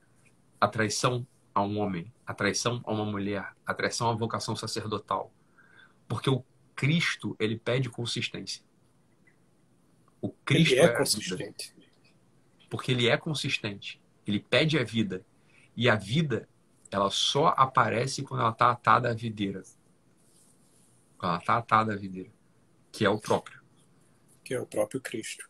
[0.60, 1.28] A traição
[1.58, 5.34] a um homem, a traição a uma mulher, a traição à vocação sacerdotal.
[6.08, 6.46] Porque o
[6.76, 8.64] Cristo, ele pede consistência.
[10.22, 11.76] O Cristo ele é, é consistente.
[12.70, 14.00] Porque ele é consistente.
[14.28, 15.26] Ele pede a vida.
[15.76, 16.48] E a vida
[16.92, 19.64] ela só aparece quando ela está atada à videira.
[21.18, 22.30] Quando ela está atada à videira.
[22.92, 23.60] Que é o próprio.
[24.44, 25.50] Que é o próprio Cristo.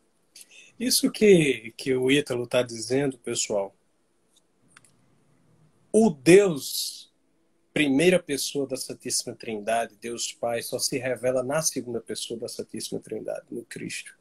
[0.80, 3.77] Isso que, que o Ítalo está dizendo, pessoal,
[5.92, 7.12] o Deus,
[7.74, 13.00] primeira pessoa da Santíssima Trindade, Deus Pai, só se revela na segunda pessoa da Santíssima
[13.00, 14.18] Trindade, no Cristo.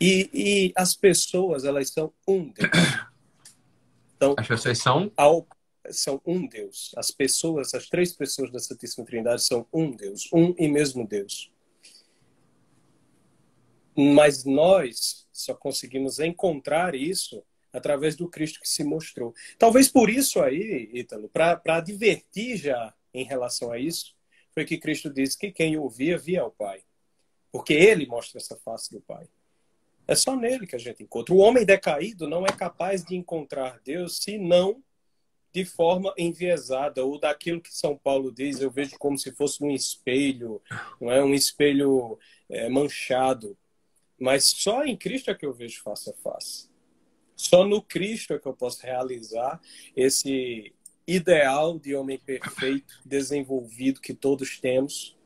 [0.00, 2.70] E, e as pessoas, elas são um Deus.
[4.16, 5.12] Então, as pessoas são?
[5.16, 5.46] Ao,
[5.90, 6.92] são um Deus.
[6.96, 11.50] As pessoas, as três pessoas da Santíssima Trindade são um Deus, um e mesmo Deus.
[13.96, 19.34] Mas nós só conseguimos encontrar isso através do Cristo que se mostrou.
[19.58, 24.14] Talvez por isso aí, Ítalo, para advertir já em relação a isso,
[24.52, 26.82] foi que Cristo disse que quem ouvia via o Pai.
[27.50, 29.28] Porque ele mostra essa face do Pai.
[30.06, 31.34] É só nele que a gente encontra.
[31.34, 34.82] O homem decaído não é capaz de encontrar Deus se não
[35.52, 39.70] de forma enviesada, ou daquilo que São Paulo diz, eu vejo como se fosse um
[39.70, 40.60] espelho,
[41.00, 42.18] não é um espelho
[42.48, 43.56] é, manchado.
[44.18, 46.73] Mas só em Cristo é que eu vejo face a face.
[47.36, 49.60] Só no Cristo é que eu posso realizar
[49.96, 50.74] esse
[51.06, 55.16] ideal de homem perfeito, desenvolvido que todos temos,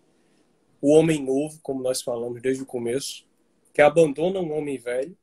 [0.80, 3.26] o homem novo, como nós falamos desde o começo,
[3.72, 5.16] que abandona um homem velho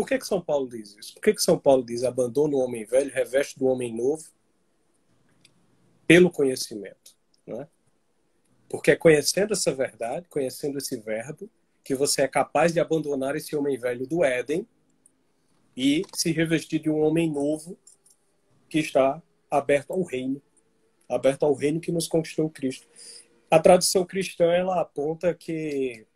[0.00, 1.12] por que, que São Paulo diz isso?
[1.12, 4.24] Por que, que São Paulo diz abandona o homem velho, reveste do homem novo?
[6.06, 7.14] Pelo conhecimento.
[7.46, 7.68] Não é?
[8.66, 11.50] Porque é conhecendo essa verdade, conhecendo esse verbo,
[11.84, 14.66] que você é capaz de abandonar esse homem velho do Éden
[15.76, 17.78] e se revestir de um homem novo
[18.68, 20.40] que está aberto ao reino,
[21.08, 22.86] aberto ao reino que nos conquistou Cristo.
[23.50, 26.06] A tradição cristã ela aponta que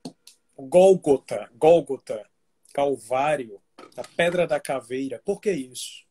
[0.56, 2.24] Gólgota, Gólgota,
[2.72, 3.60] Calvário,
[3.96, 5.20] a pedra da caveira.
[5.24, 6.04] Por que isso?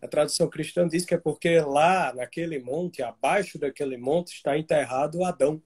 [0.00, 5.24] A tradição cristã diz que é porque lá, naquele monte, abaixo daquele monte, está enterrado
[5.24, 5.62] Adão.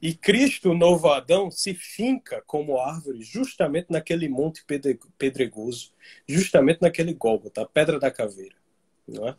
[0.00, 4.64] E Cristo, o novo Adão, se finca como árvore justamente naquele monte
[5.18, 5.92] pedregoso,
[6.26, 8.54] justamente naquele Gólgota, a pedra da caveira.
[9.06, 9.36] Não é?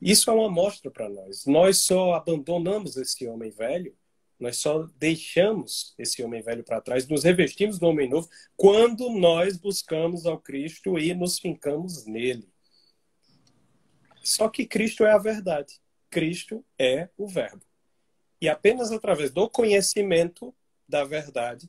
[0.00, 1.46] Isso é uma mostra para nós.
[1.46, 3.94] Nós só abandonamos esse homem velho
[4.38, 9.56] nós só deixamos esse homem velho para trás, nos revestimos do homem novo quando nós
[9.56, 12.48] buscamos ao Cristo e nos fincamos nele.
[14.22, 15.80] Só que Cristo é a verdade.
[16.08, 17.64] Cristo é o Verbo.
[18.40, 20.54] E apenas através do conhecimento
[20.88, 21.68] da verdade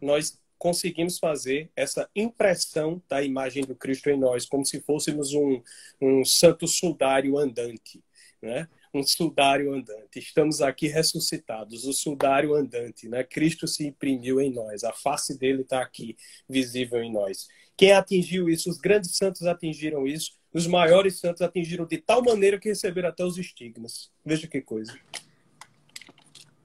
[0.00, 5.62] nós conseguimos fazer essa impressão da imagem do Cristo em nós, como se fôssemos um,
[6.00, 8.02] um santo sudário andante.
[8.40, 8.68] Né?
[8.96, 10.18] um sudário andante.
[10.18, 13.22] Estamos aqui ressuscitados, o sudário andante, né?
[13.22, 16.16] Cristo se imprimiu em nós, a face dele está aqui,
[16.48, 17.46] visível em nós.
[17.76, 18.70] Quem atingiu isso?
[18.70, 23.24] Os grandes santos atingiram isso, os maiores santos atingiram de tal maneira que receberam até
[23.24, 24.10] os estigmas.
[24.24, 24.98] Veja que coisa.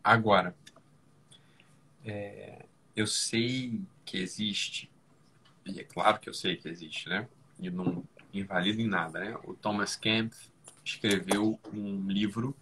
[0.03, 0.55] Agora,
[2.03, 4.89] é, eu sei que existe,
[5.65, 7.27] e é claro que eu sei que existe, né?
[7.59, 9.37] E não invalida em nada, né?
[9.43, 10.49] O Thomas Kempf
[10.83, 12.55] escreveu um livro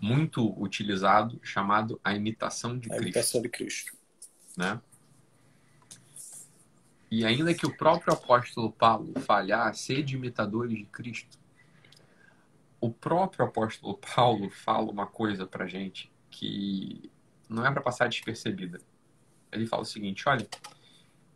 [0.00, 3.00] muito utilizado chamado A Imitação de a Cristo.
[3.00, 3.96] A Imitação de Cristo.
[4.56, 4.80] Né?
[7.10, 11.37] E ainda que o próprio apóstolo Paulo falhar, de imitadores de Cristo,
[12.80, 17.10] o próprio apóstolo Paulo fala uma coisa pra gente que
[17.48, 18.80] não é para passar despercebida.
[19.50, 20.46] Ele fala o seguinte: olha,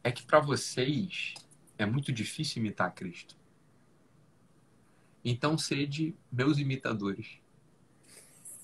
[0.05, 1.34] é que para vocês
[1.78, 3.34] é muito difícil imitar Cristo.
[5.24, 7.38] Então sede meus imitadores.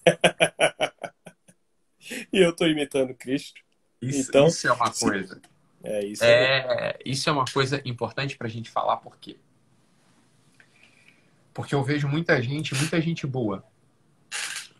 [2.32, 3.60] e eu estou imitando Cristo.
[4.00, 5.42] Isso, então, isso é uma coisa.
[5.82, 9.36] É, isso é, é, isso é uma coisa importante para a gente falar, por quê?
[11.58, 13.64] Porque eu vejo muita gente, muita gente boa,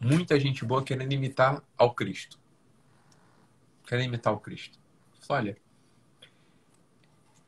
[0.00, 2.38] muita gente boa querendo imitar ao Cristo.
[3.84, 4.78] Querendo imitar o Cristo.
[5.28, 5.56] Olha,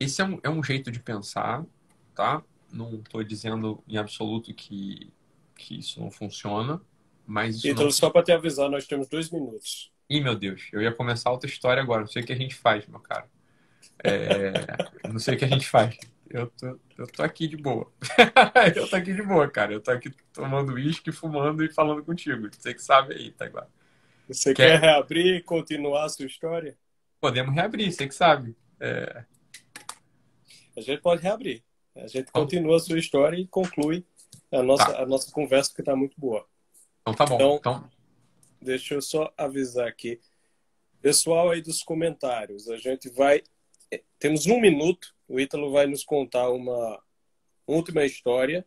[0.01, 1.65] esse é um, é um jeito de pensar,
[2.13, 2.43] tá?
[2.73, 5.13] não estou dizendo em absoluto que,
[5.57, 6.81] que isso não funciona,
[7.25, 7.93] mas isso Então, não...
[7.93, 9.93] só para te avisar, nós temos dois minutos.
[10.09, 12.01] Ih, meu Deus, eu ia começar outra história agora.
[12.01, 13.29] Não sei o que a gente faz, meu cara.
[14.03, 15.09] É...
[15.09, 15.97] não sei o que a gente faz.
[16.31, 17.91] Eu tô, eu tô aqui de boa.
[18.77, 19.73] eu tô aqui de boa, cara.
[19.73, 22.49] Eu tô aqui tomando uísque, fumando e falando contigo.
[22.53, 23.69] Você que sabe aí, tá igual.
[24.29, 26.79] Você quer, quer reabrir e continuar a sua história?
[27.21, 28.57] Podemos reabrir, você que sabe.
[28.79, 29.25] É...
[30.77, 31.65] A gente pode reabrir.
[31.97, 34.07] A gente continua a sua história e conclui
[34.53, 35.03] a nossa, tá.
[35.03, 36.47] a nossa conversa, que está muito boa.
[37.03, 37.35] Então tá bom.
[37.35, 37.91] Então, então,
[38.63, 40.21] deixa eu só avisar aqui.
[41.03, 43.43] Pessoal aí dos comentários, a gente vai.
[44.19, 47.01] Temos um minuto, o Ítalo vai nos contar uma
[47.65, 48.67] última história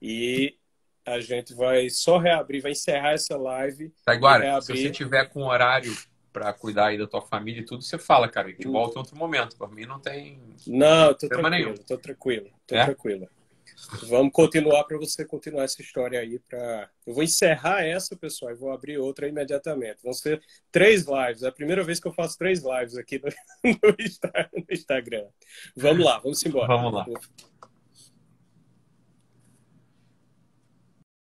[0.00, 0.56] e
[1.04, 3.92] a gente vai só reabrir, vai encerrar essa live.
[4.04, 5.92] Tá, agora, se você tiver com horário
[6.32, 9.16] para cuidar aí da tua família e tudo, você fala, cara, gente volta em outro
[9.16, 9.56] momento.
[9.56, 10.40] Por mim não tem.
[10.64, 11.74] Não, tô tranquilo, nenhum.
[11.74, 12.84] tô tranquilo, tô é?
[12.84, 13.28] tranquilo.
[14.08, 16.38] Vamos continuar para você continuar essa história aí.
[16.38, 16.88] Pra...
[17.06, 20.02] Eu vou encerrar essa, pessoal, e vou abrir outra imediatamente.
[20.02, 21.42] Vão ser três lives.
[21.42, 23.28] É a primeira vez que eu faço três lives aqui no,
[23.72, 25.26] no Instagram.
[25.76, 26.66] Vamos lá, vamos embora.
[26.68, 27.06] Vamos lá.